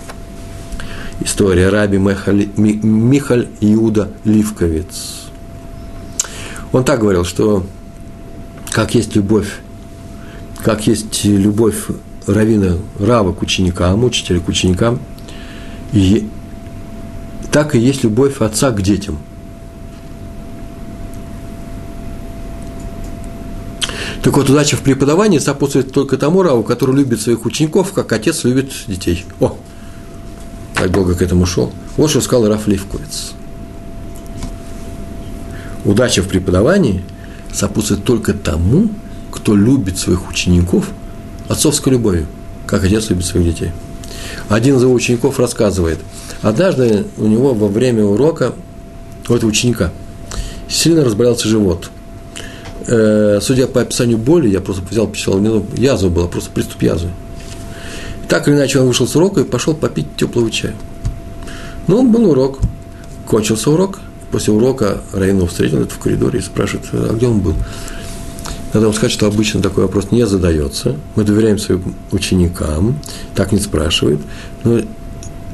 [1.21, 5.29] История Раби Михаль, Михаль Иуда Ливковец.
[6.73, 7.67] Он так говорил, что
[8.73, 9.61] как есть любовь,
[10.63, 11.87] как есть любовь
[12.27, 14.99] равина Рава к ученикам, учителя к ученикам,
[15.93, 16.29] и
[17.51, 19.19] так и есть любовь отца к детям–
[24.23, 28.45] Так вот, удача в преподавании сопутствует только тому раву, который любит своих учеников, как отец
[28.45, 29.25] любит детей.
[29.41, 29.57] О,
[30.75, 31.73] так долго к этому шел.
[31.97, 33.33] Вот что сказал Раф Левковец.
[35.85, 37.03] Удача в преподавании
[37.53, 38.89] сопутствует только тому,
[39.31, 40.91] кто любит своих учеников
[41.49, 42.27] отцовской любовью,
[42.67, 43.71] как отец любит своих детей.
[44.49, 45.99] Один из его учеников рассказывает,
[46.43, 48.53] однажды у него во время урока,
[49.29, 49.93] у этого ученика,
[50.69, 51.91] сильно разболелся живот–
[52.87, 57.11] э, судя по описанию боли, я просто взял, писал, ну, язва была, просто приступ язвы.
[58.29, 60.75] Так или иначе, он вышел с урока и пошел попить теплого чая.
[61.87, 62.59] Ну, был урок.
[63.27, 64.01] Кончился урок.
[64.33, 67.55] После урока Раину встретил это в коридоре и спрашивает, а где он был?
[68.73, 70.97] Надо вам сказать, что обычно такой вопрос не задается.
[71.15, 72.99] Мы доверяем своим ученикам,
[73.35, 74.21] так не спрашивает.
[74.65, 74.81] Но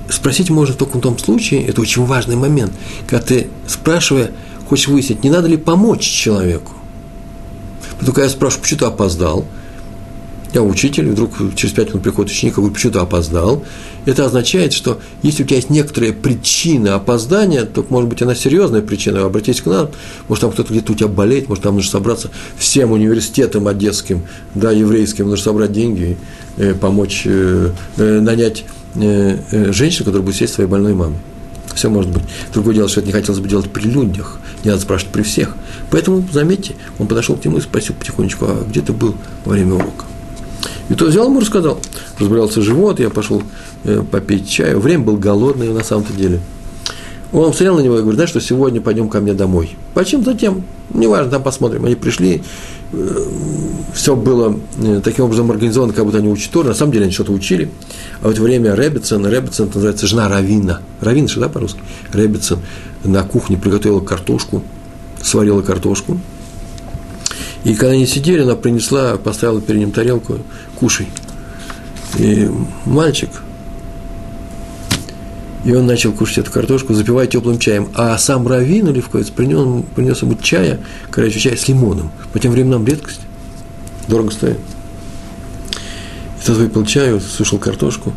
[0.08, 2.70] спросить можно только в том случае, это очень важный момент,
[3.08, 4.30] когда ты, спрашивая,
[4.68, 6.72] хочешь выяснить, не надо ли помочь человеку.
[8.04, 9.44] Только я спрашиваю, почему ты опоздал?
[10.54, 13.64] Я учитель, вдруг через пять минут приходит ученик, говорит, почему ты опоздал?
[14.06, 18.80] Это означает, что если у тебя есть некоторая причина опоздания, то, может быть, она серьезная
[18.80, 19.90] причина, обратись к нам,
[20.28, 24.22] может, там кто-то где-то у тебя болеет, может, там нужно собраться всем университетам одесским,
[24.54, 26.16] да, еврейским, нужно собрать деньги,
[26.56, 31.18] э, помочь, э, э, нанять э, э, женщину, которая будет сесть своей больной мамой.
[31.74, 32.24] Все может быть.
[32.54, 35.54] Другое дело, что это не хотелось бы делать при людях, не надо спрашивать при всех.
[35.90, 39.74] Поэтому, заметьте, он подошел к нему и спросил потихонечку, а где ты был во время
[39.74, 40.06] урока?
[40.88, 41.78] И тот взял ему рассказал.
[42.18, 43.42] Разбирался живот, я пошел
[43.84, 44.80] э, попить чаю.
[44.80, 46.40] Время было голодное на самом-то деле.
[47.30, 49.76] Он смотрел на него и говорит, знаешь, что сегодня пойдем ко мне домой.
[49.92, 50.64] Почему затем?
[50.94, 51.84] Неважно, там посмотрим.
[51.84, 52.42] Они пришли,
[52.92, 53.24] э,
[53.92, 56.68] все было э, таким образом организовано, как будто они Тору.
[56.68, 57.70] На самом деле они что-то учили.
[58.22, 60.80] А в это время Ребетсон, Ребетсон называется жена Равина.
[61.02, 61.80] Равин, что да, по-русски?
[62.14, 62.60] Ребетсон
[63.04, 64.62] на кухне приготовила картошку,
[65.22, 66.18] сварила картошку.
[67.64, 70.38] И когда они сидели, она принесла, поставила перед ним тарелку,
[70.76, 71.08] кушай.
[72.18, 72.48] И
[72.84, 73.30] мальчик,
[75.64, 77.88] и он начал кушать эту картошку, запивая теплым чаем.
[77.94, 82.10] А сам Равин Левковец принес, принес ему чая, горячий чай с лимоном.
[82.32, 83.20] По тем временам редкость.
[84.06, 84.58] Дорого стоит.
[86.40, 88.14] И тот выпил чаю, слушал картошку.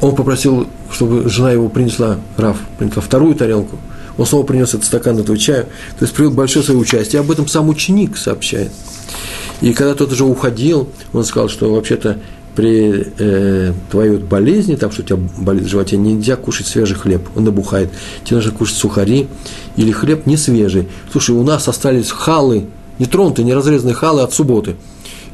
[0.00, 3.78] Он попросил, чтобы жена его принесла, Раф, принесла вторую тарелку–
[4.18, 5.62] он снова принес этот стакан этого чая,
[5.98, 7.20] то есть привел большое свое участие.
[7.20, 8.70] Об этом сам ученик сообщает.
[9.62, 12.18] И когда тот уже уходил, он сказал, что вообще-то
[12.54, 16.96] при э, твоей вот болезни, там, что у тебя болит в животе, нельзя кушать свежий
[16.96, 17.90] хлеб, он набухает.
[18.24, 19.28] Тебе нужно кушать сухари
[19.76, 20.88] или хлеб не свежий.
[21.12, 22.66] Слушай, у нас остались халы,
[22.98, 24.74] не разрезанные халы от субботы.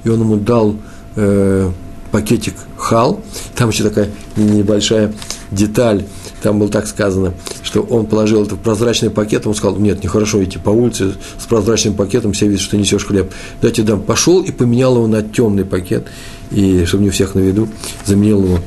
[0.05, 0.77] И он ему дал
[1.17, 1.71] э,
[2.11, 3.23] пакетик хал,
[3.57, 5.15] там еще такая небольшая
[5.51, 6.05] деталь,
[6.45, 10.45] там было так сказано, что он положил это в прозрачный пакет, он сказал, нет, нехорошо
[10.45, 13.33] идти по улице с прозрачным пакетом, все видят, что несешь хлеб.
[13.63, 14.03] Дайте дам.
[14.03, 16.07] Пошел и поменял его на темный пакет,
[16.51, 17.69] и, чтобы не у всех на виду,
[18.05, 18.59] заменил его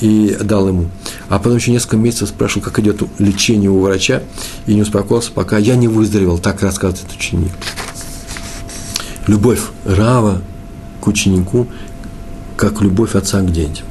[0.00, 0.86] и дал ему.
[1.28, 4.22] А потом еще несколько месяцев спрашивал, как идет лечение у врача,
[4.66, 7.52] и не успокоился, пока я не выздоровел, так рассказывает этот ученик.
[9.26, 10.40] Любовь Рава
[11.02, 11.66] к ученику,
[12.56, 13.84] как любовь отца к детям.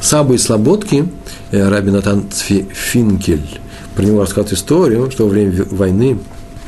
[0.00, 1.06] Сабы и Слободки,
[1.50, 3.60] Раби Натан Финкель,
[3.94, 6.18] про него рассказывает историю, что во время войны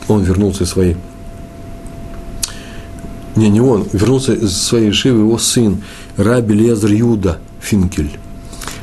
[0.09, 0.97] он вернулся из своей
[3.37, 5.83] не, не он, вернулся из своей Шивы его сын,
[6.17, 8.19] Раби Лезр Юда Финкель.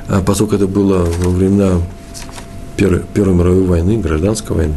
[0.08, 1.82] А поскольку это было во времена
[2.78, 4.76] Первой, Первой мировой войны, гражданской войны.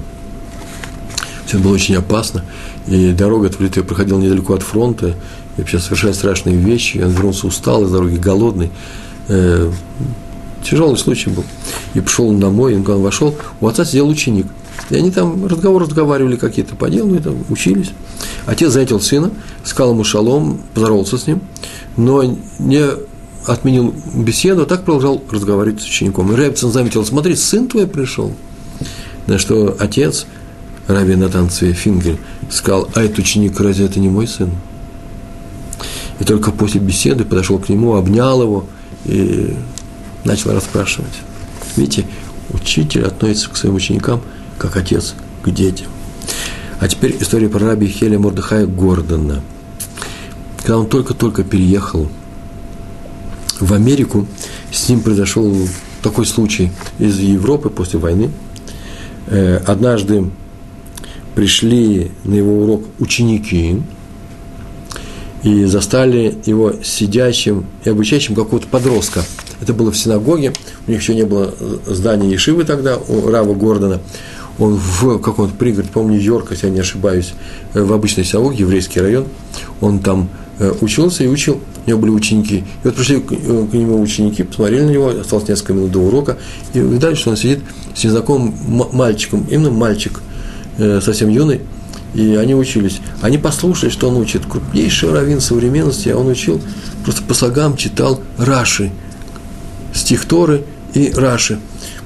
[1.47, 2.45] Это было очень опасно.
[2.87, 5.15] И дорога эта проходила недалеко от фронта.
[5.57, 6.99] И вообще совершали страшные вещи.
[6.99, 8.71] Он вернулся усталый с дороги, голодный.
[10.63, 11.45] Тяжелый случай был.
[11.95, 14.47] И пошел он домой, и он вошел, у отца сидел ученик.
[14.91, 17.91] И они там разговор разговаривали какие-то по делу, и там учились.
[18.47, 19.31] Отец заметил сына,
[19.65, 21.41] сказал ему шалом, поздоровался с ним,
[21.97, 22.23] но
[22.59, 22.85] не
[23.47, 26.33] отменил беседу, а так продолжал разговаривать с учеником.
[26.33, 28.33] И Ребцин заметил, смотри, сын твой пришел.
[29.27, 30.27] На что отец,
[30.87, 32.19] Раби Натан Фингель,
[32.51, 34.51] сказал, а этот ученик, разве это не мой сын?
[36.19, 38.67] И только после беседы подошел к нему, обнял его
[39.07, 39.55] и
[40.25, 41.15] начал расспрашивать.
[41.77, 42.07] Видите,
[42.53, 44.21] учитель относится к своим ученикам,
[44.59, 45.89] как отец к детям.
[46.81, 49.43] А теперь история про раби Хеля Мордыхая Гордона.
[50.59, 52.09] Когда он только-только переехал
[53.59, 54.27] в Америку,
[54.73, 55.55] с ним произошел
[56.03, 58.31] такой случай из Европы после войны.
[59.27, 60.31] Э, однажды
[61.35, 63.83] пришли на его урок ученики
[65.43, 69.23] и застали его сидящим и обучающим какого-то подростка.
[69.61, 70.53] Это было в синагоге,
[70.87, 71.55] у них еще не было
[71.87, 74.01] здания Ешивы тогда, у Рава Гордона.
[74.59, 77.33] Он в каком-то пригороде, по-моему, Нью-Йорк, если я не ошибаюсь,
[77.73, 79.25] э, в обычной синагоге, еврейский район.
[79.81, 82.59] Он там э, учился и учил у него были ученики.
[82.59, 83.37] И вот пришли к, э,
[83.73, 86.39] нему ученики, посмотрели на него, осталось несколько минут до урока,
[86.75, 87.61] и увидали, что он сидит
[87.95, 88.55] с незнакомым
[88.93, 90.21] мальчиком, именно мальчик,
[90.79, 91.61] э, совсем юный,
[92.15, 93.01] и они учились.
[93.23, 94.45] Они послушали, что он учит.
[94.45, 96.61] Крупнейший раввин современности, а он учил,
[97.05, 98.91] просто по слогам читал Раши,
[99.95, 100.65] стих Торы
[100.95, 101.59] и Раши.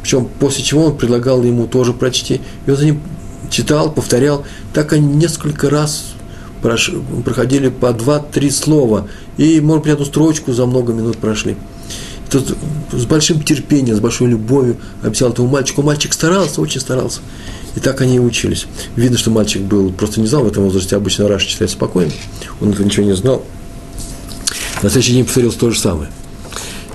[0.02, 2.40] Причем после чего он предлагал ему тоже прочти.
[2.66, 3.00] И он за ним
[3.50, 4.44] читал, повторял.
[4.72, 6.14] Так они несколько раз
[6.62, 9.06] проходили по два-три слова,
[9.36, 11.56] и, может быть, одну строчку за много минут прошли.
[12.30, 12.56] Тут
[12.90, 15.82] с большим терпением, с большой любовью объяснял этому мальчику.
[15.82, 17.20] Мальчик старался, очень старался.
[17.76, 18.66] И так они и учились.
[18.96, 22.12] Видно, что мальчик был, просто не знал в этом возрасте, обычно Раша читает спокойно.
[22.60, 23.44] Он этого ничего не знал.
[24.82, 26.10] На следующий день повторилось то же самое.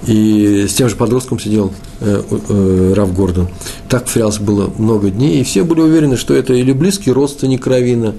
[0.08, 3.50] И с тем же подростком сидел э, э, Раф Гордон.
[3.90, 8.16] Так повторялось было много дней, и все были уверены, что это или близкий родственник Равина,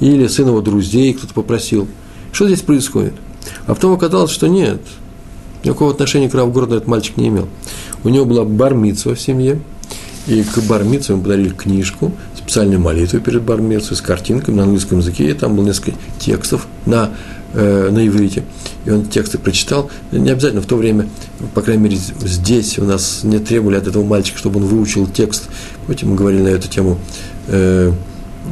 [0.00, 1.86] или сын его друзей кто-то попросил.
[2.32, 3.14] Что здесь происходит?
[3.66, 4.80] А потом оказалось, что нет,
[5.64, 7.48] никакого отношения к Равгороду этот мальчик не имел.
[8.04, 9.60] У него была бармица в семье,
[10.26, 15.30] и к бармицу ему подарили книжку, специальную молитву перед бармицей с картинками на английском языке,
[15.30, 17.12] и там было несколько текстов на,
[17.54, 18.44] э, на иврите.
[18.84, 19.90] И он тексты прочитал.
[20.12, 21.08] Не обязательно в то время,
[21.54, 25.48] по крайней мере, здесь у нас не требовали от этого мальчика, чтобы он выучил текст.
[25.86, 26.98] Помните, мы говорили на эту тему
[27.48, 27.92] э,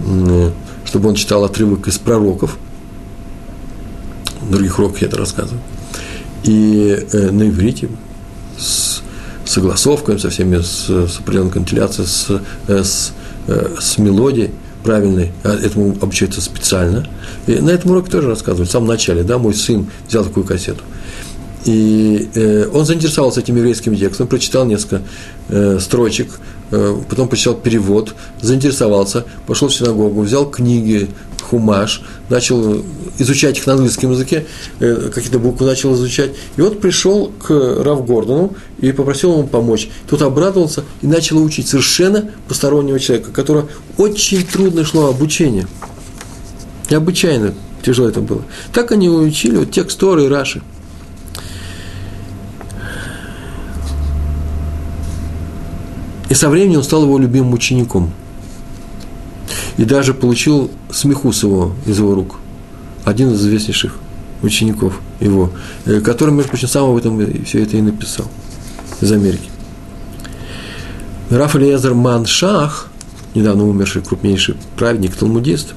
[0.06, 0.50] э,
[0.86, 2.56] чтобы он читал отрывок из пророков,
[4.40, 5.60] в других уроках я это рассказываю,
[6.44, 7.88] и э, на иврите
[8.56, 9.02] с
[9.44, 13.12] согласовкой, со всеми, с, с определенной контиляцией, с, э, с,
[13.48, 14.52] э, с мелодией
[14.86, 17.06] правильной, а этому обучается специально.
[17.46, 20.82] И на этом уроке тоже рассказывали, в самом начале, да, мой сын взял такую кассету.
[21.64, 25.02] И э, он заинтересовался этим еврейским текстом, прочитал несколько
[25.48, 26.28] э, строчек,
[26.70, 31.08] потом почитал перевод, заинтересовался, пошел в синагогу, взял книги,
[31.42, 32.82] хумаш, начал
[33.18, 34.46] изучать их на английском языке,
[34.80, 36.32] э, какие-то буквы начал изучать.
[36.56, 39.88] И вот пришел к Рав Гордону и попросил ему помочь.
[40.08, 45.66] Тот обрадовался и начал учить совершенно постороннего человека, которого очень трудно шло обучение.
[46.90, 47.54] Необычайно
[47.84, 48.42] тяжело это было.
[48.72, 50.62] Так они учили вот, текст Торы и Раши–
[56.28, 58.10] И со временем он стал его любимым учеником.
[59.76, 62.36] И даже получил смехус его из его рук.
[63.04, 63.96] Один из известнейших
[64.42, 65.50] учеников его,
[65.84, 68.26] э, который, между прочим, сам об этом все это и написал
[69.00, 69.48] из Америки.
[71.30, 72.88] Раф Элиезер Маншах,
[73.34, 75.74] недавно умерший крупнейший праведник, талмудист,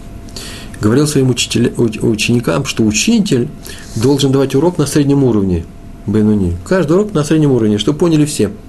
[0.82, 3.50] говорил своим учителя, ученикам, что учитель
[3.95, 5.66] должен давать урок на среднем уровне,
[6.08, 6.58] Бенуни.
[6.66, 8.52] Каждый урок на среднем уровне, чтобы поняли все–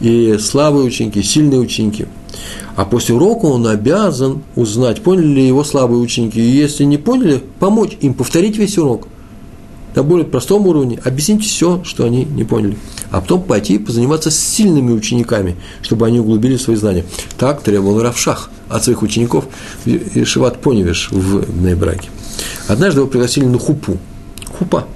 [0.00, 2.06] и слабые ученики, сильные ученики.
[2.76, 6.40] А после урока он обязан узнать, поняли ли его слабые ученики.
[6.40, 9.08] И если не поняли, помочь им повторить весь урок
[9.94, 12.76] на более простом уровне, объяснить все, что они не поняли.
[13.10, 17.04] А потом пойти и позаниматься с сильными учениками, чтобы они углубили свои знания.
[17.36, 19.46] Так требовал Равшах от своих учеников
[19.84, 22.10] и Шиват Поневиш в Нейбраке.
[22.68, 23.98] Однажды его пригласили на хупу.
[24.58, 24.86] Хупа.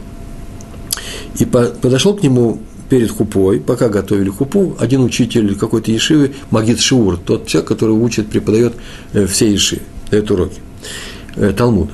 [1.38, 2.60] И подошел к нему
[2.92, 8.28] перед хупой, пока готовили хупу, один учитель какой-то ешивы, Магид Шиур, тот человек, который учит,
[8.28, 8.74] преподает
[9.14, 9.80] э, все ешивы,
[10.10, 10.60] дает уроки,
[11.36, 11.90] э, Талмуда.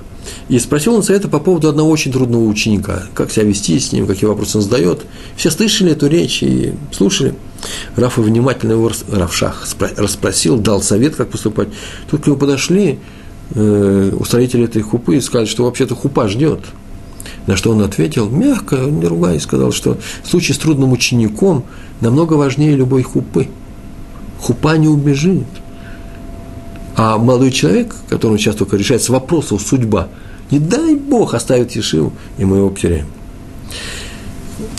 [0.48, 4.08] И спросил он совета по поводу одного очень трудного ученика, как себя вести с ним,
[4.08, 5.02] какие вопросы он задает.
[5.36, 7.36] Все слышали эту речь и слушали.
[7.94, 11.68] Рафа внимательно его Равшах расспросил, дал совет, как поступать.
[12.10, 12.98] Тут к нему подошли
[13.54, 16.58] э, устроители этой хупы и сказали, что вообще-то хупа ждет.
[17.48, 21.64] На что он ответил, мягко, не ругаясь, сказал, что в случае с трудным учеником
[22.00, 23.48] намного важнее любой хупы.
[24.38, 25.46] Хупа не убежит.
[26.94, 30.08] А молодой человек, который сейчас только решается вопросом судьба,
[30.50, 33.06] не дай Бог оставит Ешиву, и мы его потеряем.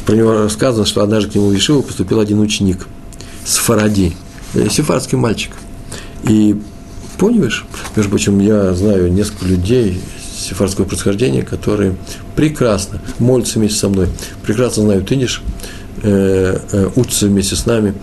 [0.05, 2.87] Про него рассказано, что однажды к нему в Ешиву поступил один ученик–
[3.49, 4.13] с Фаради,
[4.53, 5.53] э, сефардский мальчик.
[6.23, 6.55] И
[7.17, 7.65] понимаешь,
[7.95, 9.99] между прочим, я знаю несколько людей
[10.49, 11.95] сефардского происхождения, которые
[12.35, 14.07] прекрасно молятся вместе со мной,
[14.43, 15.41] прекрасно знают идиш,
[16.03, 17.93] э, э, учатся вместе с нами.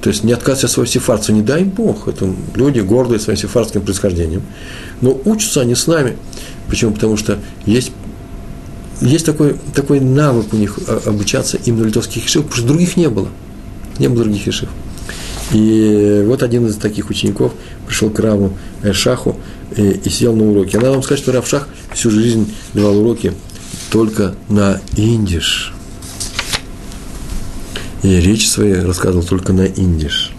[0.00, 3.80] То есть не отказывайся от своего сефардства, не дай Бог, это люди гордые своим сефардским
[3.80, 4.42] происхождением.
[5.00, 6.16] Но учатся они с нами.
[6.68, 6.92] Почему?
[6.92, 7.92] Потому что есть
[9.00, 13.08] есть такой, такой навык у них а, обучаться именно литовских ешив, потому что других не
[13.08, 13.28] было.
[13.98, 14.68] Не было других ешив.
[15.52, 17.52] И вот один из таких учеников
[17.86, 18.52] пришел к Раву
[18.92, 19.36] Шаху
[19.76, 20.78] и, сидел на уроке.
[20.78, 23.32] Она вам скажет, что Рав Шах всю жизнь давал уроки
[23.90, 25.72] только на индиш.
[28.02, 30.32] И речь свои рассказывал только на индиш.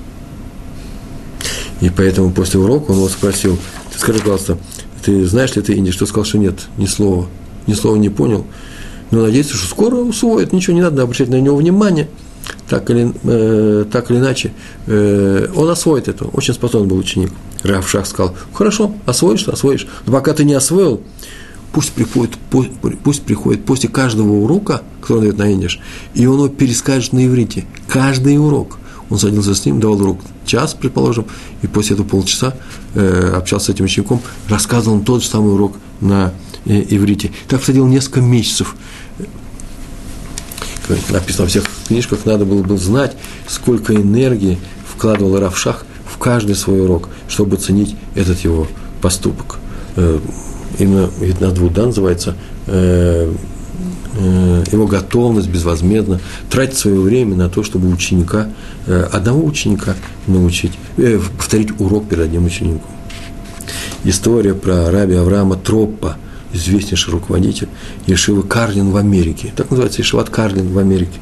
[1.81, 3.57] И поэтому после урока он его спросил,
[3.91, 4.57] ты скажи, пожалуйста,
[5.03, 5.97] ты знаешь ли ты индиш?
[5.97, 7.27] Ты сказал, что нет, ни слова,
[7.67, 8.45] ни слова не понял.
[9.11, 12.09] Но надеется, что скоро усвоит, ничего не надо обращать на него внимание–
[12.69, 14.53] так или, э, так или иначе,
[14.87, 16.25] э, он освоит это.
[16.25, 17.31] Очень способный был ученик.
[17.63, 19.87] Раф Шах сказал, хорошо, освоишь, освоишь.
[20.05, 21.01] Но пока ты не освоил,
[21.71, 22.71] пусть приходит, пусть,
[23.03, 25.79] пусть приходит после каждого урока, который он дает на индиш,
[26.13, 27.65] и он его перескажет на иврите.
[27.87, 28.77] Каждый урок.
[29.09, 31.25] Он садился с ним, давал урок час, предположим,
[31.61, 32.55] и после этого полчаса
[32.95, 36.33] э, общался с этим учеником, рассказывал он тот же самый урок на
[36.65, 37.31] э, иврите.
[37.47, 38.75] Так проходило несколько месяцев
[41.09, 43.15] написано во всех книжках, надо было бы знать,
[43.47, 44.57] сколько энергии
[44.87, 48.67] вкладывал Равшах в каждый свой урок, чтобы ценить этот его
[49.01, 49.57] поступок.
[49.95, 50.19] Э,
[50.79, 52.35] именно Витнадвуд, да, называется,
[52.67, 53.33] э,
[54.17, 56.19] э, его готовность безвозмездно
[56.49, 58.49] тратить свое время на то, чтобы ученика,
[58.87, 59.95] одного ученика
[60.27, 60.73] научить,
[61.37, 62.91] повторить урок перед одним учеником.
[64.03, 66.17] История про раби Авраама Троппа–
[66.55, 67.67] известнейший руководитель
[68.07, 69.53] Ешивы Карлин в Америке.
[69.55, 71.19] Так называется Ешиват Карлин в Америке.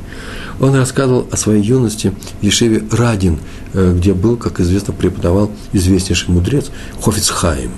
[0.60, 3.40] Он рассказывал о своей юности в Ешиве Радин,
[3.74, 6.72] э, где был, как известно, преподавал известнейший мудрец
[7.02, 7.72] Хофицхайм.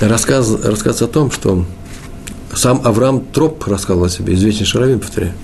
[0.00, 1.64] Рассказ, рассказ о том, что
[2.52, 5.34] сам Авраам Троп рассказывал о себе, известнейший раввин, повторяю.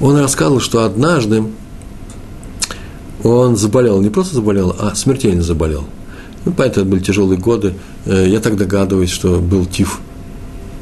[0.00, 1.44] Он рассказывал, что однажды
[3.24, 5.84] он заболел, не просто заболел, а смертельно заболел–
[6.44, 7.74] ну, понятно, это были тяжелые годы.
[8.06, 10.00] Э, я так догадываюсь, что был тиф.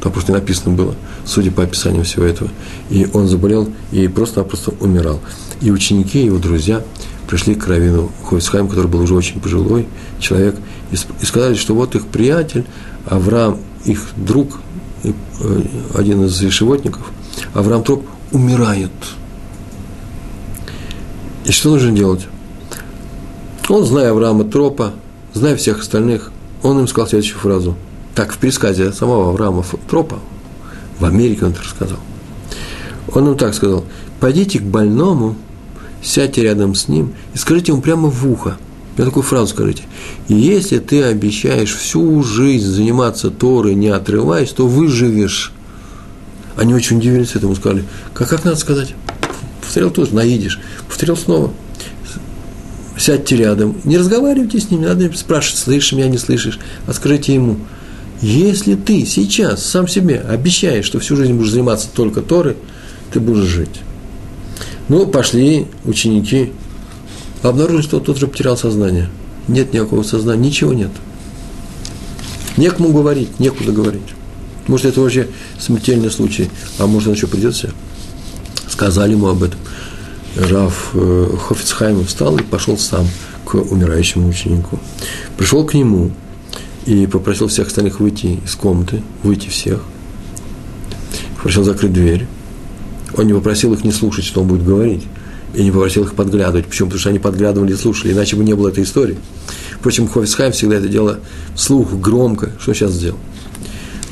[0.01, 0.95] Там просто не написано было,
[1.25, 2.51] судя по описанию всего этого.
[2.91, 5.21] И он заболел и просто-напросто умирал.
[5.61, 6.83] И ученики, его друзья
[7.27, 9.89] пришли к Равину Хойсхайму, который был уже очень пожилой
[10.21, 10.57] человек,
[10.93, 12.65] и сказали, что вот их приятель,
[13.07, 14.61] Авраам, их друг,
[15.03, 15.13] э,
[15.95, 17.11] один из животников,
[17.55, 18.91] Авраам Троп, умирает.
[21.45, 22.27] И что нужно делать?
[23.69, 24.93] Он, зная Авраама Тропа,
[25.37, 26.32] зная всех остальных,
[26.62, 27.76] он им сказал следующую фразу.
[28.14, 30.18] Так в пересказе самого Авраама Тропа,
[30.99, 31.99] в Америке он это рассказал.
[33.12, 33.84] Он им так сказал,
[34.18, 35.37] пойдите к больному,
[36.03, 38.57] сядьте рядом с ним и скажите ему прямо в ухо,
[38.97, 39.82] я такую фразу скажите.
[40.26, 45.53] Если ты обещаешь всю жизнь заниматься Торой, не отрываясь, то выживешь.
[46.57, 47.84] Они очень удивились этому, сказали,
[48.14, 48.95] как, как надо сказать?
[49.61, 50.59] Повторил тоже, наидишь.
[50.89, 51.53] Повторил снова–
[52.99, 57.35] сядьте рядом, не разговаривайте с ним, не надо спрашивать, слышишь меня, не слышишь, а скажите
[57.35, 57.59] ему,
[58.23, 62.57] если ты сейчас сам себе обещаешь, что всю жизнь будешь заниматься только Торой,
[63.13, 63.81] ты будешь жить.
[64.89, 66.53] Ну, пошли ученики,
[67.43, 69.11] обнаружили, что тот же потерял сознание.
[69.49, 70.91] Нет никакого сознания, ничего нет.
[72.57, 74.03] Некому говорить, некуда говорить.
[74.67, 75.29] Может, это вообще
[75.59, 77.71] смертельный случай, а может, он еще придется.
[78.69, 79.59] Сказали ему об этом.
[80.37, 83.07] Раф э, Хофицхайм встал и пошел сам
[83.47, 84.78] к умирающему ученику.
[85.39, 86.11] Пришел к нему
[86.84, 89.82] и попросил всех остальных выйти из комнаты, выйти всех.
[91.37, 92.26] Попросил закрыть дверь.
[93.16, 95.05] Он не попросил их не слушать, что он будет говорить.
[95.55, 96.66] И не попросил их подглядывать.
[96.66, 96.89] Почему?
[96.89, 99.16] Потому что они подглядывали и слушали, иначе бы не было этой истории.
[99.78, 101.20] Впрочем, Хофицхайм всегда это дело
[101.55, 102.51] вслух, громко.
[102.61, 103.18] Что сейчас сделал?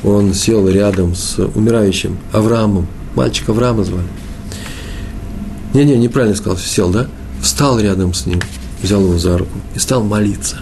[0.03, 2.87] Он сел рядом с умирающим Авраамом.
[3.15, 4.07] Мальчика Авраама звали.
[5.75, 7.09] Не-не, неправильно сказал, сел, да?
[7.43, 8.41] Встал рядом с ним,
[8.81, 10.59] взял его за руку и стал молиться.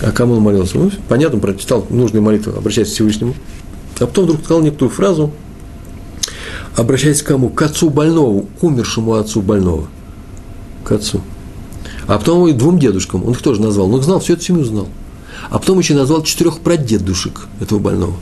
[0.00, 0.78] А кому он молился?
[0.78, 3.34] Ну, понятно, прочитал нужную молитву, обращаясь к Всевышнему.
[4.00, 5.30] А потом вдруг сказал некоторую фразу,
[6.74, 7.50] обращаясь к кому?
[7.50, 9.86] К отцу больного, к умершему отцу больного.
[10.84, 11.20] К отцу.
[12.06, 14.88] А потом и двум дедушкам, он их тоже назвал, но знал, всю эту семью знал.
[15.50, 18.14] А потом еще назвал четырех прадедушек этого больного.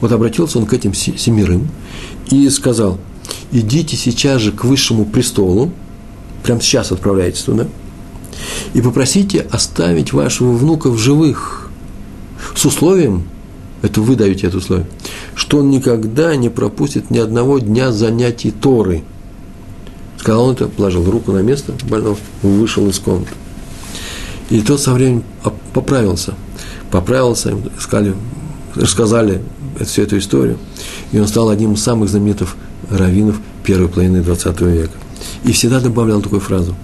[0.00, 1.68] Вот обратился он к этим семерым
[2.30, 2.98] и сказал,
[3.52, 5.72] идите сейчас же к высшему престолу,
[6.42, 7.66] прямо сейчас отправляйтесь туда,
[8.74, 11.70] и попросите оставить вашего внука в живых,
[12.54, 13.28] с условием,
[13.82, 14.86] это вы даете это условие,
[15.34, 19.04] что он никогда не пропустит ни одного дня занятий Торы.
[20.18, 23.32] Сказал он это, положил руку на место больного, вышел из комнаты.
[24.50, 25.24] И тот со временем
[25.72, 26.34] поправился.
[26.90, 28.14] Поправился, сказали,
[28.74, 29.42] рассказали
[29.84, 30.58] всю эту историю.
[31.12, 32.56] И он стал одним из самых знаменитых
[32.90, 34.92] раввинов первой половины 20 века.
[35.44, 36.74] И всегда добавлял такую фразу.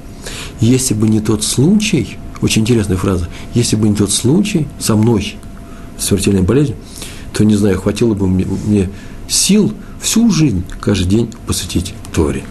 [0.61, 5.37] Если бы не тот случай, очень интересная фраза, если бы не тот случай со мной,
[5.99, 6.77] смертельной болезнью,
[7.33, 8.91] то, не знаю, хватило бы мне, мне
[9.29, 12.45] сил всю жизнь, каждый день посвятить Торе.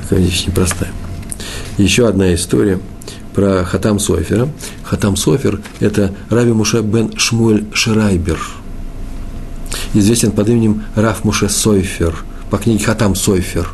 [0.00, 0.90] Такая вещь непростая.
[1.78, 2.80] Еще одна история
[3.34, 4.48] про Хатам Софера.
[4.82, 8.38] Хатам Софер– это Рави Муше бен Шмуэль Шрайбер.
[9.94, 13.68] Известен под именем Раф Муше Сойфер, по книге Хатам Сойфер.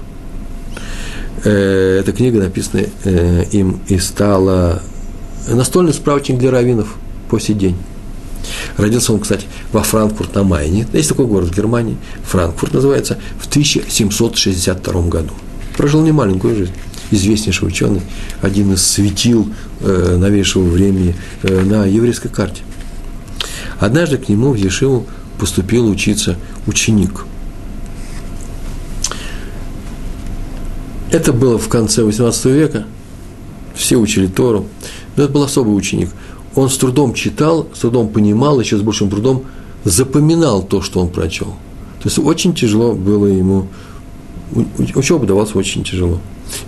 [1.45, 4.83] Э, эта книга написана э, им и стала
[5.49, 6.95] настольный справочник для раввинов
[7.29, 7.77] по сей день.
[8.77, 10.87] Родился он, кстати, во Франкфурт на Майне.
[10.93, 15.33] Есть такой город в Германии, Франкфурт называется, в 1762 году.
[15.77, 16.73] Прожил немаленькую жизнь.
[17.11, 18.03] Известнейший ученый,
[18.43, 19.49] один из светил
[19.81, 22.63] э, новейшего времени э, на еврейской карте.
[23.79, 25.07] Однажды к нему в Ешиву
[25.39, 27.25] поступил учиться ученик.
[31.17, 32.85] Это было в конце XVIII века.
[33.75, 34.67] Все учили Тору.
[35.17, 36.11] Но это был особый ученик–
[36.57, 39.45] он с трудом читал, с трудом понимал, еще с большим трудом
[39.85, 41.49] запоминал то, что он прочел.
[42.03, 43.69] То есть очень тяжело было ему,
[44.95, 46.19] учеба давалась очень тяжело.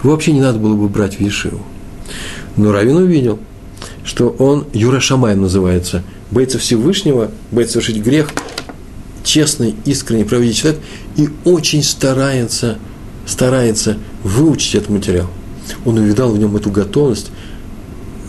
[0.03, 1.63] Его вообще не надо было бы брать в Ешиву.
[2.57, 3.39] Но Равин увидел,
[4.05, 8.31] что он, Юра Шамаем называется, боится Всевышнего, боится совершить грех,
[9.25, 10.81] честный, искренний, праведный человек,
[11.17, 12.79] и очень старается,
[13.29, 15.29] старается выучить этот материал.
[15.85, 17.31] Он увидал в нем эту готовность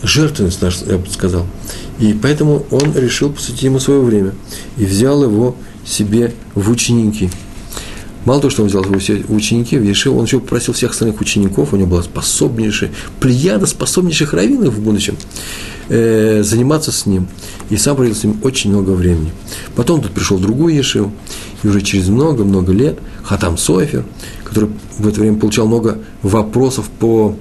[0.02, 1.46] жертвенность, я бы сказал.
[1.98, 4.32] И поэтому он решил посвятить ему свое время
[4.76, 7.30] и взял его себе в ученики.
[8.24, 11.20] Мало того, что он взял его в ученики, в Ешиву, он еще попросил всех остальных
[11.20, 15.16] учеников, у него была способнейшая, плеяда способнейших раввинов в будущем,
[15.88, 17.28] э, заниматься с ним.
[17.70, 19.32] И сам провел с ним очень много времени.
[19.74, 21.08] Потом тут пришел другой Ешив,
[21.62, 24.04] и уже через много-много лет Хатам Софер,
[24.44, 27.36] который в это время получал много вопросов по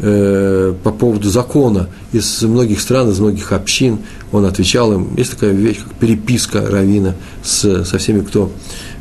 [0.00, 4.00] Э, по поводу закона из многих стран, из многих общин,
[4.32, 5.14] он отвечал им.
[5.16, 7.14] Есть такая вещь, как переписка Равина
[7.44, 8.50] с, со всеми, кто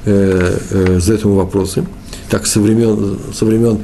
[0.05, 1.85] э, э, вопросы.
[2.29, 3.79] Так, со времен, со времен,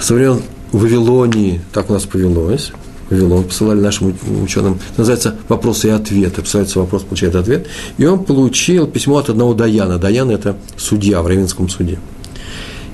[0.00, 0.42] со времен
[0.72, 2.72] Вавилонии так у нас повелось.
[3.10, 4.78] Вавилон посылали нашим ученым.
[4.96, 6.40] Называется «Вопросы и ответы».
[6.40, 7.66] Посылается вопрос, получает ответ.
[7.98, 9.98] И он получил письмо от одного Даяна.
[9.98, 11.98] Даян– это судья в Равинском суде.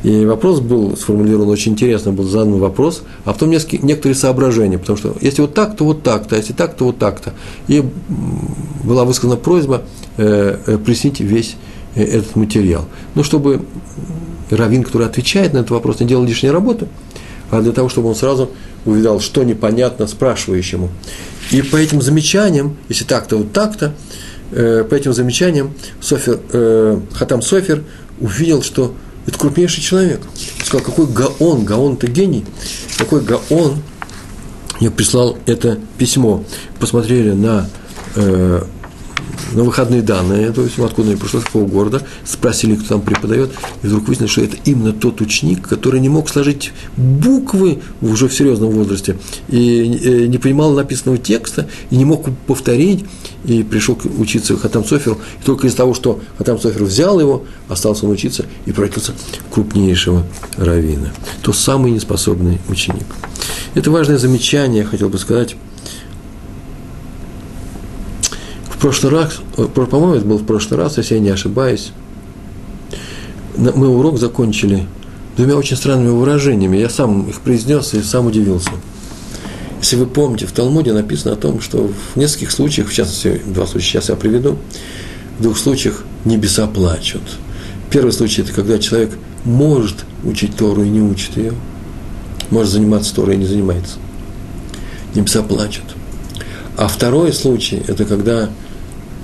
[0.04, 5.16] И вопрос был сформулирован очень интересно, был задан вопрос, а потом некоторые соображения, потому что
[5.20, 7.34] если вот так, то вот так-то, а если так, то вот так-то.
[7.66, 7.84] И
[8.84, 9.82] была высказана просьба
[10.16, 11.56] э, э, приснить весь
[11.96, 12.84] э, этот материал.
[13.16, 13.62] Ну, чтобы
[14.50, 16.86] раввин, который отвечает на этот вопрос, не делал лишней работы,
[17.50, 18.50] а для того, чтобы он сразу
[18.84, 20.90] увидал, что непонятно спрашивающему.
[21.50, 23.94] И по этим замечаниям, если так-то, вот так-то,
[24.50, 26.40] по этим замечаниям Софер,
[27.12, 27.84] Хатам Софер
[28.18, 28.94] увидел, что
[29.28, 30.20] это крупнейший человек.
[30.64, 32.44] Сказал, какой Гаон, Гаон это гений,
[32.96, 33.76] какой Гаон,
[34.80, 36.44] я прислал это письмо.
[36.80, 37.68] Посмотрели на
[38.16, 38.62] э,
[39.52, 43.50] на выходные данные, то есть откуда они пришли, с какого города, спросили, кто там преподает,
[43.82, 48.34] и вдруг выяснилось, что это именно тот ученик, который не мог сложить буквы уже в
[48.34, 49.16] серьезном возрасте,
[49.48, 53.04] и э, не понимал написанного текста, и не мог повторить,
[53.44, 58.06] и пришел учиться Хатам Соферу, и только из-за того, что Хатам Софер взял его, остался
[58.06, 59.12] он учиться и превратился
[59.48, 60.24] в крупнейшего
[60.56, 61.12] раввина.
[61.42, 63.06] То самый неспособный ученик.
[63.74, 65.56] Это важное замечание, я хотел бы сказать,
[68.70, 71.92] в прошлый раз, э, по-моему, это был в прошлый раз, если я не ошибаюсь,
[73.56, 74.86] мы урок закончили
[75.36, 76.76] двумя очень странными выражениями.
[76.76, 78.70] Я сам их произнес и сам удивился.
[79.88, 83.66] Если вы помните, в Талмуде написано о том, что в нескольких случаях, в частности, два
[83.66, 84.58] случая сейчас я приведу,
[85.38, 87.22] в двух случаях небеса плачут.
[87.90, 89.16] Первый случай– это когда человек
[89.46, 91.54] может учить Тору и не учит ее,
[92.50, 93.94] может заниматься Торой и не занимается.
[95.14, 95.86] Небеса плачут.
[96.76, 98.50] А второй случай– это когда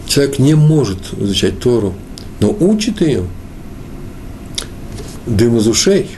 [0.07, 1.95] Человек не может изучать Тору,
[2.41, 3.25] но учит ее,
[5.27, 6.09] дым из ушей,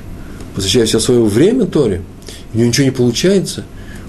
[0.55, 2.03] посвящая все свое время Торе,
[2.53, 3.64] у него ничего не получается,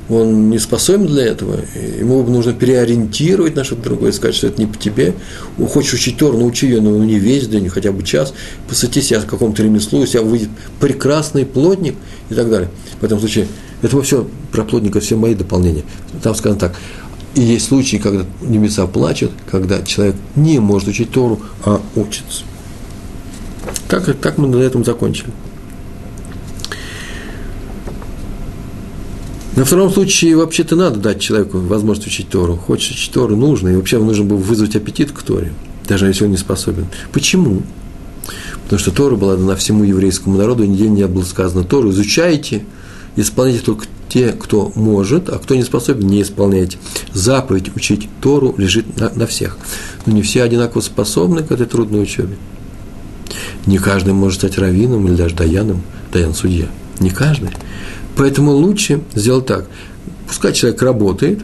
[0.10, 1.60] он не способен для этого,
[2.00, 5.14] ему нужно переориентировать на что-то другое, сказать, что это не по тебе.
[5.70, 8.34] Хочешь учить Тору, научи ее, но не весь день, хотя бы час,
[8.68, 10.50] посвяти себя какому-то ремеслу, у тебя выйдет
[10.80, 11.96] прекрасный плотник
[12.30, 12.70] и так далее.
[13.02, 13.48] В этом случае,
[13.82, 15.84] это все про плотника, все мои дополнения.
[16.24, 16.76] Там сказано так,
[17.36, 22.44] и есть случаи, когда небеса плачут, когда человек не может учить Тору, а учится.
[23.90, 25.32] Так, так мы на этом закончили.
[29.58, 32.56] На втором случае вообще-то надо дать человеку возможность учить Тору.
[32.58, 33.70] Хочешь учить Тору, нужно.
[33.70, 35.52] И вообще нужно было вызвать аппетит к Торе,
[35.88, 36.86] даже если он не способен.
[37.12, 37.64] Почему?
[38.66, 41.90] Потому что Тора была дана всему еврейскому народу, и нигде не было сказано Тору.
[41.90, 42.66] Изучайте,
[43.16, 46.78] исполняйте только те, кто может, а кто не способен, не исполняйте.
[47.14, 49.58] Заповедь учить Тору лежит на, на всех.
[50.06, 52.38] Но не все одинаково способны к этой трудной учебе.
[53.66, 55.82] Не каждый может стать раввином или даже даяном,
[56.14, 56.68] даян-судья.
[57.00, 57.50] Не каждый.
[58.18, 59.68] Поэтому лучше сделать так.
[60.28, 61.40] Пускай человек работает,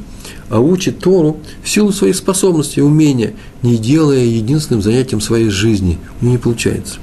[0.49, 5.99] а учит Тору в силу своих способностей умения, не делая единственным занятием своей жизни.
[6.19, 6.95] Ну, не получается.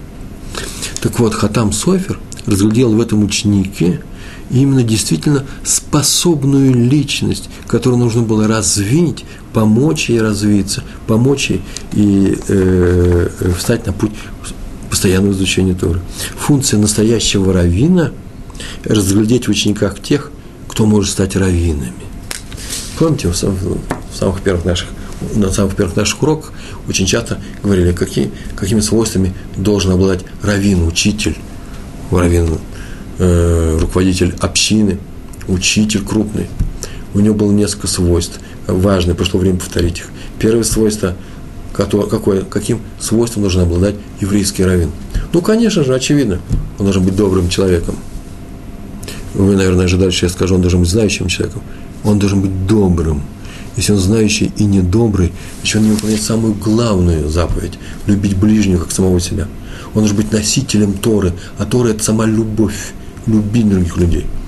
[1.01, 4.01] Так вот, Хатам Софер разглядел в этом ученике
[4.51, 11.62] именно действительно способную личность, которую нужно было развить, помочь ей развиться, помочь ей
[11.93, 14.12] и э, э встать на путь
[14.91, 16.01] постоянного изучения Торы.
[16.37, 18.11] Функция настоящего равина–
[18.85, 20.31] разглядеть в учениках тех,
[20.69, 21.93] кто может стать раввинами.
[22.99, 23.35] Помните, в
[24.15, 24.89] самых первых наших,
[25.35, 26.53] на самых первых наших уроках
[26.89, 31.37] очень часто говорили, какие, какими свойствами должен обладать раввин, учитель,
[32.11, 32.59] раввин,
[33.19, 34.99] э, руководитель общины,
[35.49, 36.47] учитель крупный.
[37.15, 38.39] У него было несколько свойств.
[38.67, 40.07] Важно, пришло время повторить их.
[40.39, 41.17] Первое свойство,
[41.73, 44.93] какое, каким свойством должен обладать еврейский раввин?
[45.33, 46.39] Ну, конечно же, очевидно,
[46.79, 47.97] он должен быть добрым человеком–
[49.35, 51.62] вы, наверное, ожидали, что я скажу, он должен быть знающим человеком.
[52.05, 53.22] Он должен быть добрым.
[53.76, 58.93] Если он знающий и недобрый, еще он не выполняет самую главную заповедь– любить ближнего, как
[58.93, 59.47] самого себя.
[59.95, 62.93] Он должен быть носителем Торы, а Тора– это сама любовь,
[63.26, 64.26] любить других людей–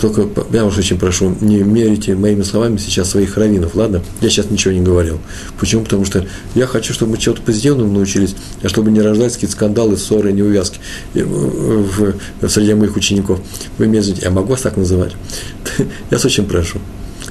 [0.00, 4.02] только я вас очень прошу, не мерите моими словами сейчас своих раввинов, ладно?
[4.20, 5.18] Я сейчас ничего не говорил.
[5.58, 5.84] Почему?
[5.84, 9.96] Потому что я хочу, чтобы мы чего-то позитивному научились, а чтобы не рождались какие-то скандалы,
[9.96, 10.80] ссоры, неувязки
[11.14, 13.40] в, в, среди моих учеников.
[13.78, 15.12] Вы меня извините, я могу вас так называть?
[15.78, 16.78] Я вас очень прошу.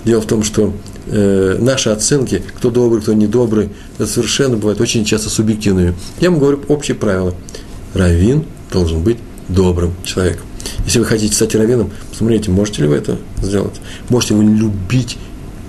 [0.06, 0.74] Дело в том, что
[1.08, 5.94] э, наши оценки, кто добрый, кто недобрый, это совершенно бывает очень часто субъективными.
[6.22, 7.34] Я вам говорю общие правила.
[7.94, 9.18] Равин должен быть
[9.50, 10.49] добрым человеком.
[10.86, 13.76] Если вы хотите стать раввином, посмотрите, можете ли вы это сделать.
[14.10, 15.18] Можете вы любить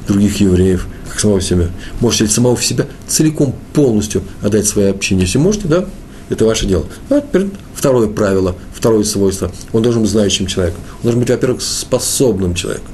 [0.09, 1.69] других евреев, как самого себя.
[2.01, 5.23] Можете ли самого себя целиком, полностью отдать своей общине.
[5.23, 5.87] Если можете, да,
[6.29, 6.87] это ваше дело.
[7.11, 9.51] А теперь второе правило, второе свойство.
[9.73, 10.81] Он должен быть знающим человеком.
[10.99, 12.89] Он должен быть, во-первых, способным человеком.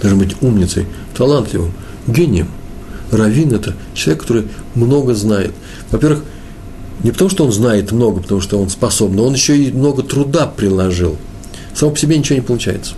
[0.00, 0.86] Должен быть умницей,
[1.16, 1.72] талантливым,
[2.06, 2.48] гением.
[3.10, 5.52] Равин– это человек, который много знает.
[5.90, 6.22] Во-первых,
[7.02, 10.02] не потому, что он знает много, потому что он способен, но он еще и много
[10.02, 11.16] труда приложил.
[11.74, 12.94] Само по себе ничего не получается.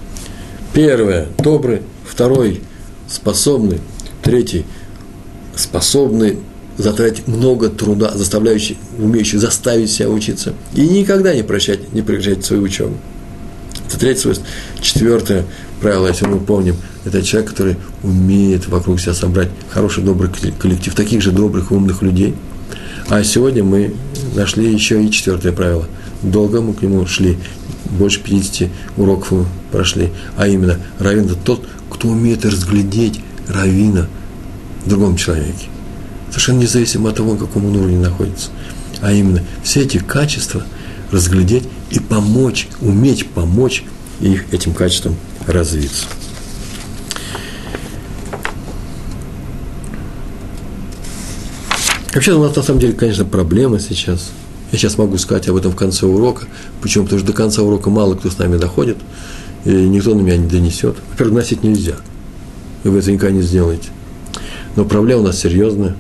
[0.73, 1.83] Первое– добрый.
[2.09, 2.63] Второй–
[3.09, 3.81] способный.
[4.23, 4.65] Третий–
[5.57, 6.39] способный
[6.77, 10.55] затратить много труда, заставляющий, умеющий заставить себя учиться.
[10.75, 12.95] И никогда не прощать, не прекращать свою учебу.
[13.89, 14.47] Это третье свойство.
[14.81, 15.45] Четвертое
[15.81, 21.21] правило, если мы помним, это человек, который умеет вокруг себя собрать хороший, добрый коллектив, таких
[21.21, 22.37] же добрых, умных людей–
[23.09, 23.95] а сегодня мы
[24.35, 25.87] нашли еще и четвертое правило.
[26.23, 27.39] Долго мы к нему шли,
[27.91, 30.11] больше 50 уроков мы прошли.
[30.37, 34.09] А именно, раввин– это тот, кто умеет разглядеть равина
[34.85, 35.69] в другом человеке.
[36.29, 38.51] Совершенно независимо от того, на каком он уровне находится.
[39.01, 40.65] А именно, все эти качества
[41.11, 43.85] разглядеть и помочь, уметь помочь
[44.21, 46.05] их этим качествам развиться.
[52.19, 54.31] Вообще у нас на самом деле, конечно, проблема сейчас.
[54.73, 56.49] Я сейчас могу сказать об этом в конце урока.
[56.83, 57.05] Почему?
[57.05, 58.97] Потому что до конца урока мало кто с нами доходит,
[59.65, 60.97] и никто на меня не донесет.
[61.13, 61.95] Во-первых, носить нельзя.
[62.83, 63.91] Вы это никогда не сделаете.
[64.75, 65.95] Но проблема у нас серьезная,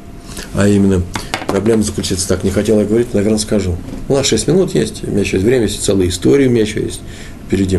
[0.54, 1.02] а именно
[1.46, 3.76] проблема заключается так, не хотел я говорить, наверное, скажу.
[4.08, 6.62] У нас 6 минут есть, у меня еще есть время, есть целая история у меня
[6.62, 7.00] еще есть
[7.46, 7.78] впереди.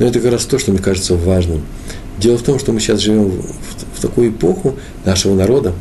[0.00, 1.62] Но это как раз то, что мне кажется важным.
[2.18, 4.74] Дело в том, что мы сейчас живем в, в, в такую эпоху
[5.04, 5.72] нашего народа,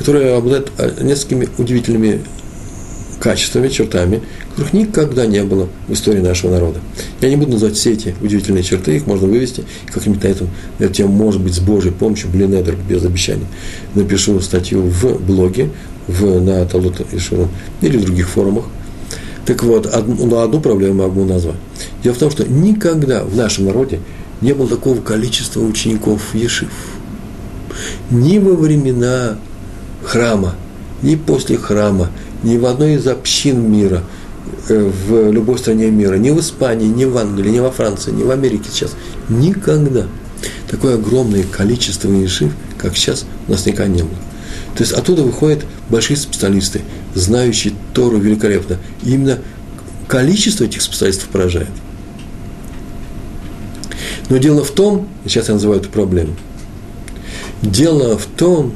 [0.00, 2.22] которая обладает а, несколькими удивительными
[3.20, 6.80] качествами, чертами, которых никогда не было в истории нашего народа.
[7.20, 10.48] Я не буду называть все эти удивительные черты, их можно вывести, как-нибудь на, этом,
[10.78, 13.44] на эту тему, может быть, с Божьей помощью, блин, Эдер, без обещания.
[13.94, 15.68] Напишу статью в блоге,
[16.08, 17.50] в, на Талут Ишуру
[17.82, 18.64] или в других форумах.
[19.44, 21.56] Так вот, одну, ну, одну проблему могу назвать.
[22.02, 24.00] Дело в том, что никогда в нашем народе
[24.40, 26.70] не было такого количества учеников Ешив.
[28.10, 29.36] Ни во времена
[30.10, 30.56] храма,
[31.02, 32.10] ни после храма,
[32.42, 34.02] ни в одной из общин мира,
[34.68, 38.24] э, в любой стране мира, ни в Испании, ни в Англии, ни во Франции, ни
[38.24, 38.94] в Америке сейчас,
[39.28, 40.06] никогда
[40.68, 44.18] такое огромное количество ешив, как сейчас, у нас никогда не было.
[44.74, 46.80] То есть оттуда выходят большие специалисты,
[47.14, 48.78] знающие Тору великолепно.
[49.04, 49.38] И именно
[50.08, 51.70] количество этих специалистов поражает.
[54.28, 56.34] Но дело в том, сейчас я называю эту проблему,
[57.62, 58.74] дело в том,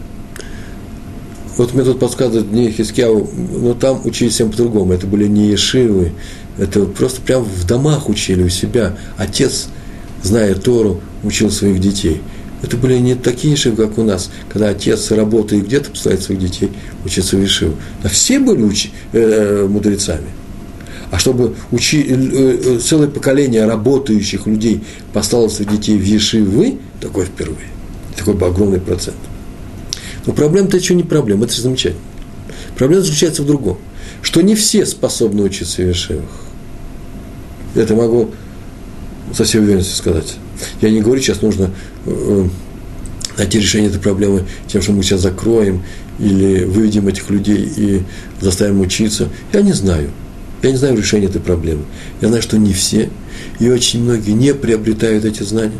[1.56, 4.92] вот мне тут подсказывают не Хискяу, но там учили всем по-другому.
[4.92, 6.12] Это были не ешивы,
[6.58, 8.96] это просто прям в домах учили у себя.
[9.16, 9.68] Отец,
[10.22, 12.22] зная Тору, учил своих детей.
[12.62, 16.70] Это были не такие ешивы, как у нас, когда отец работает где-то, посылает своих детей
[17.04, 17.74] учиться в ешиву.
[18.02, 20.28] А все были учи, э, мудрецами.
[21.10, 24.82] А чтобы учи, э, э, целое поколение работающих людей
[25.12, 27.68] послало своих детей в ешивы, такое впервые.
[28.16, 29.16] Такой бы огромный процент.
[30.26, 32.02] Но проблема-то еще не проблема, это замечательно.
[32.76, 33.78] Проблема заключается в другом,
[34.22, 36.24] что не все способны учиться в Ешевах.
[37.74, 38.30] Это могу
[39.32, 40.36] со всей уверенностью сказать.
[40.80, 41.70] Я не говорю, сейчас нужно
[42.06, 42.48] э,
[43.36, 45.82] найти решение этой проблемы тем, что мы сейчас закроем
[46.18, 48.02] или выведем этих людей и
[48.40, 49.28] заставим учиться.
[49.52, 50.10] Я не знаю.
[50.62, 51.82] Я не знаю решения этой проблемы.
[52.20, 53.10] Я знаю, что не все,
[53.58, 55.72] и очень многие не приобретают эти знания.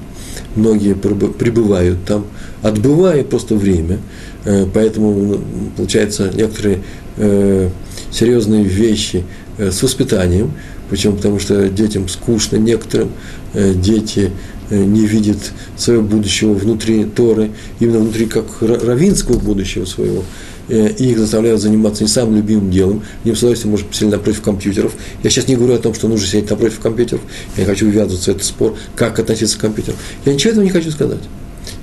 [0.56, 2.26] Многие пребывают там,
[2.62, 3.98] отбывая просто время,
[4.44, 5.40] Э, поэтому,
[5.76, 6.80] получается, некоторые
[7.16, 7.70] э,
[8.10, 9.24] серьезные вещи
[9.58, 10.52] э, с воспитанием,
[10.90, 11.16] почему?
[11.16, 13.10] Потому что детям скучно, некоторым
[13.54, 14.32] дети
[14.70, 15.38] не видят
[15.76, 20.24] своего будущего внутри Торы, именно внутри как равинского будущего своего,
[20.68, 24.92] и их заставляют заниматься не самым любимым делом, не с удовольствием может сидеть напротив компьютеров.
[25.22, 27.22] Я сейчас не говорю о том, что нужно сидеть напротив компьютеров,
[27.56, 29.96] я не хочу ввязываться в этот спор, как относиться к компьютеру.
[30.24, 31.20] Я ничего этого не хочу сказать.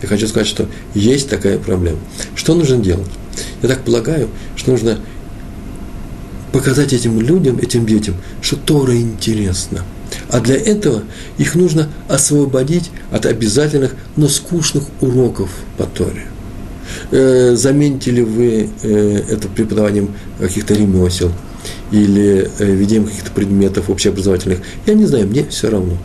[0.01, 1.99] Я хочу сказать, что есть такая проблема.
[2.35, 3.09] Что нужно делать?
[3.61, 4.99] Я так полагаю, что нужно
[6.51, 9.83] показать этим людям, этим детям, что Тора интересна.
[10.29, 11.03] А для этого
[11.37, 16.25] их нужно освободить от обязательных, но скучных уроков по Торе.
[17.11, 21.31] Э, замените ли вы э, это преподаванием каких-то ремесел?
[21.91, 24.59] или э, ведением каких-то предметов общеобразовательных.
[24.85, 25.97] Я не знаю, мне все равно.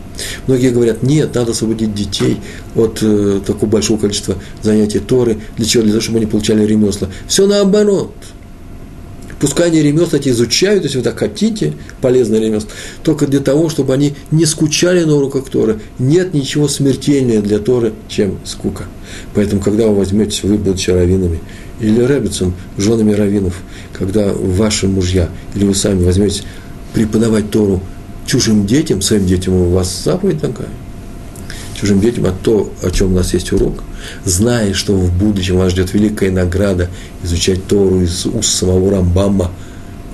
[0.45, 2.37] Многие говорят, нет, надо освободить детей
[2.75, 5.37] от э, такого большого количества занятий Торы.
[5.55, 5.83] Для чего?
[5.83, 7.09] Для того, чтобы они получали ремесла.
[7.27, 8.13] Все наоборот.
[9.39, 12.69] Пускай они ремесла эти изучают, если вы так хотите, полезные ремесла,
[13.03, 15.79] только для того, чтобы они не скучали на уроках Торы.
[15.99, 18.85] Нет ничего смертельнее для Торы, чем скука.
[19.35, 21.39] Поэтому, когда вы возьметесь, вы будете раввинами,
[21.79, 23.61] или Рэббитсом, женами раввинов,
[23.93, 26.41] когда ваши мужья или вы сами возьмете
[26.93, 27.81] преподавать Тору
[28.25, 30.69] чужим детям, своим детям, у вас заповедь такая,
[31.79, 33.83] чужим детям, а то, о чем у нас есть урок,
[34.25, 36.89] зная, что в будущем вас ждет великая награда
[37.23, 39.51] изучать Тору из уст самого Рамбама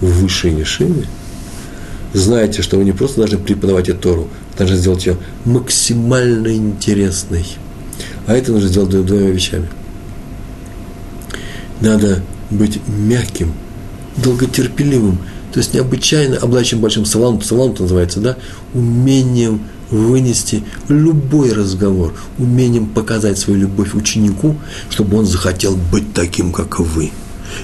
[0.02, 1.06] в высшей Ешиве,
[2.14, 4.28] знаете, что вы не просто должны преподавать эту Тору,
[4.58, 7.46] должны сделать ее максимально интересной.
[8.28, 9.68] А это нужно сделать двумя вещами–
[11.84, 13.54] надо быть мягким,
[14.18, 15.18] долготерпеливым,
[15.52, 18.38] то есть необычайно обладающим большим салантом, салант называется, да,
[18.74, 19.62] умением
[19.94, 24.56] вынести любой разговор, умением показать свою любовь ученику,
[24.89, 27.12] чтобы он захотел быть таким, как вы.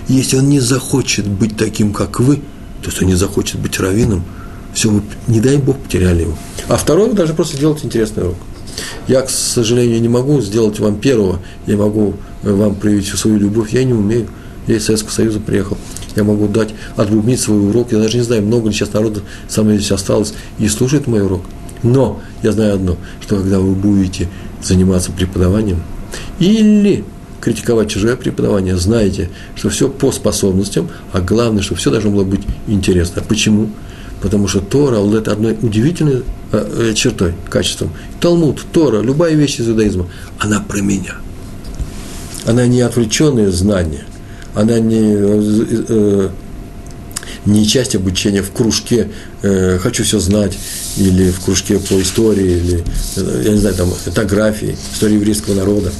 [0.07, 2.37] если он не захочет быть таким, как вы,
[2.81, 4.23] то есть он не захочет быть раввином,
[4.73, 6.37] все, вы, не дай Бог, потеряли его.
[6.67, 8.37] А второй, даже просто сделать интересный урок.
[9.07, 12.13] Я, к сожалению, не могу сделать вам первого, я могу
[12.43, 14.27] э, вам проявить свою любовь, я не умею.
[14.67, 15.79] Я из Советского Союза приехал,
[16.15, 19.63] я могу дать, отбубнить свой урок, я даже не знаю, много ли сейчас народу со
[19.63, 21.41] мной здесь осталось и слушает мой урок.
[21.83, 24.27] Но я знаю одно, что когда вы будете
[24.61, 25.81] заниматься преподаванием
[26.39, 27.03] или
[27.39, 32.41] критиковать чужое преподавание, знаете, что все по способностям, а главное, что все должно было быть
[32.67, 33.21] интересно.
[33.27, 33.69] Почему?
[34.21, 37.91] Потому что Тора обладает одной удивительной э, э, чертой, качеством.
[38.19, 40.07] Талмуд, Тора, любая вещь из иудаизма,
[40.39, 41.15] она про меня.
[42.45, 44.03] Она не отвлеченное знание,
[44.53, 46.29] она не, э, э
[47.49, 49.09] не часть обучения в кружке
[49.41, 50.57] э, «хочу все знать»
[50.97, 52.83] или в кружке по истории, или,
[53.17, 55.91] э, я не знаю, там, этнографии, истории еврейского народа.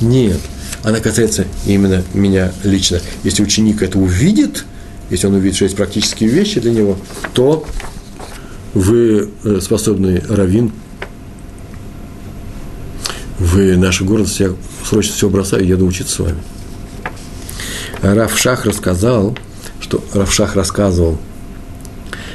[0.00, 0.38] Нет,
[0.82, 3.00] она касается именно меня лично.
[3.22, 4.64] Если ученик это увидит–
[5.10, 6.98] если он увидит, что есть практические вещи для него,
[7.34, 7.66] то
[8.72, 10.72] вы э, способный раввин,
[13.38, 14.50] вы наша гордость, я
[14.84, 16.38] срочно все бросаю, еду учиться с вами.
[18.02, 19.36] Равшах рассказал,
[19.94, 21.18] что Равшах рассказывал,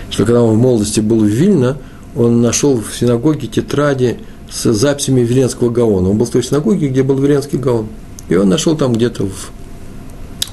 [0.10, 1.78] что когда он в молодости был в Вильно,
[2.16, 4.20] он нашел в синагоге тетради
[4.52, 6.10] с записями Веленского Гаона.
[6.10, 7.88] Он был в той синагоге, где был Веленский Гаон.
[8.30, 9.52] И он нашел там где-то в,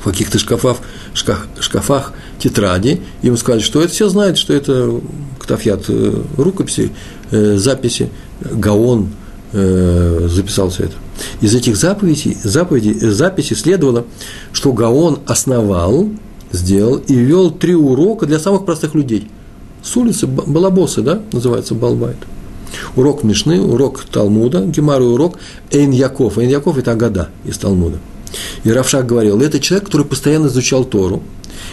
[0.00, 0.78] в каких-то шкафах,
[1.14, 3.00] шкаф, шкафах тетради.
[3.22, 5.00] И ему сказали, что это все знают, что это
[5.38, 6.92] Ктафьят э, рукописи,
[7.30, 9.08] э, записи, Гаон
[9.52, 10.94] э, записал все это.
[11.40, 14.04] Из этих заповедей, заповедей, записей следовало,
[14.52, 16.10] что Гаон основал,
[16.56, 19.28] сделал и вел три урока для самых простых людей.
[19.82, 22.16] С улицы Балабосы, да, называется Балбайт.
[22.96, 25.38] Урок Мишны, урок Талмуда, Гемар урок
[25.70, 26.38] Эйн Яков.
[26.38, 27.98] Эйн Яков– это Агада из Талмуда.
[28.64, 31.22] И Равшак говорил, это человек, который постоянно изучал Тору,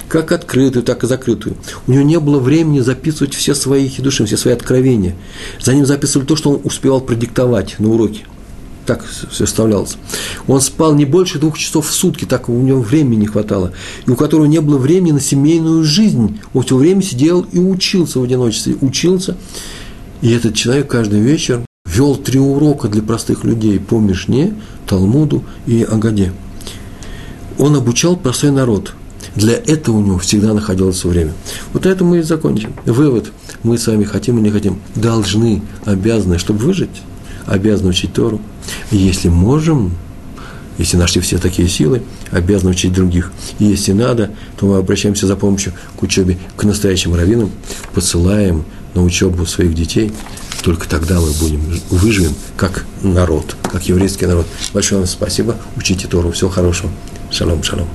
[0.07, 1.57] как открытую, так и закрытую.
[1.87, 5.15] У него не было времени записывать все свои хидуши, все свои откровения.
[5.59, 8.25] За ним записывали то, что он успевал продиктовать на уроке.
[8.85, 9.97] Так все вставлялось.
[10.47, 13.71] Он спал не больше двух часов в сутки, так у него времени не хватало.
[14.05, 16.39] И у которого не было времени на семейную жизнь.
[16.53, 18.75] Он все время сидел и учился в одиночестве.
[18.81, 19.37] Учился.
[20.21, 24.53] И этот человек каждый вечер вел три урока для простых людей по Мишне,
[24.87, 26.33] Талмуду и Агаде.
[27.57, 28.93] Он обучал простой народ–
[29.35, 31.33] для этого у него всегда находилось время.
[31.73, 32.73] Вот это мы и закончим.
[32.85, 33.31] Вывод.
[33.63, 37.01] Мы с вами хотим или не хотим, должны, обязаны, чтобы выжить,
[37.45, 38.41] обязаны учить Тору.
[38.91, 39.91] И если можем,
[40.77, 43.31] если нашли все такие силы, обязаны учить других.
[43.59, 47.51] И если надо, то мы обращаемся за помощью к учебе к настоящим раввинам,
[47.93, 50.11] посылаем на учебу своих детей.
[50.63, 54.47] Только тогда мы будем, выживем как народ, как еврейский народ.
[54.73, 55.57] Большое вам спасибо.
[55.75, 56.31] Учите Тору.
[56.31, 56.89] Всего хорошего.
[57.29, 57.87] Шалом, шалом.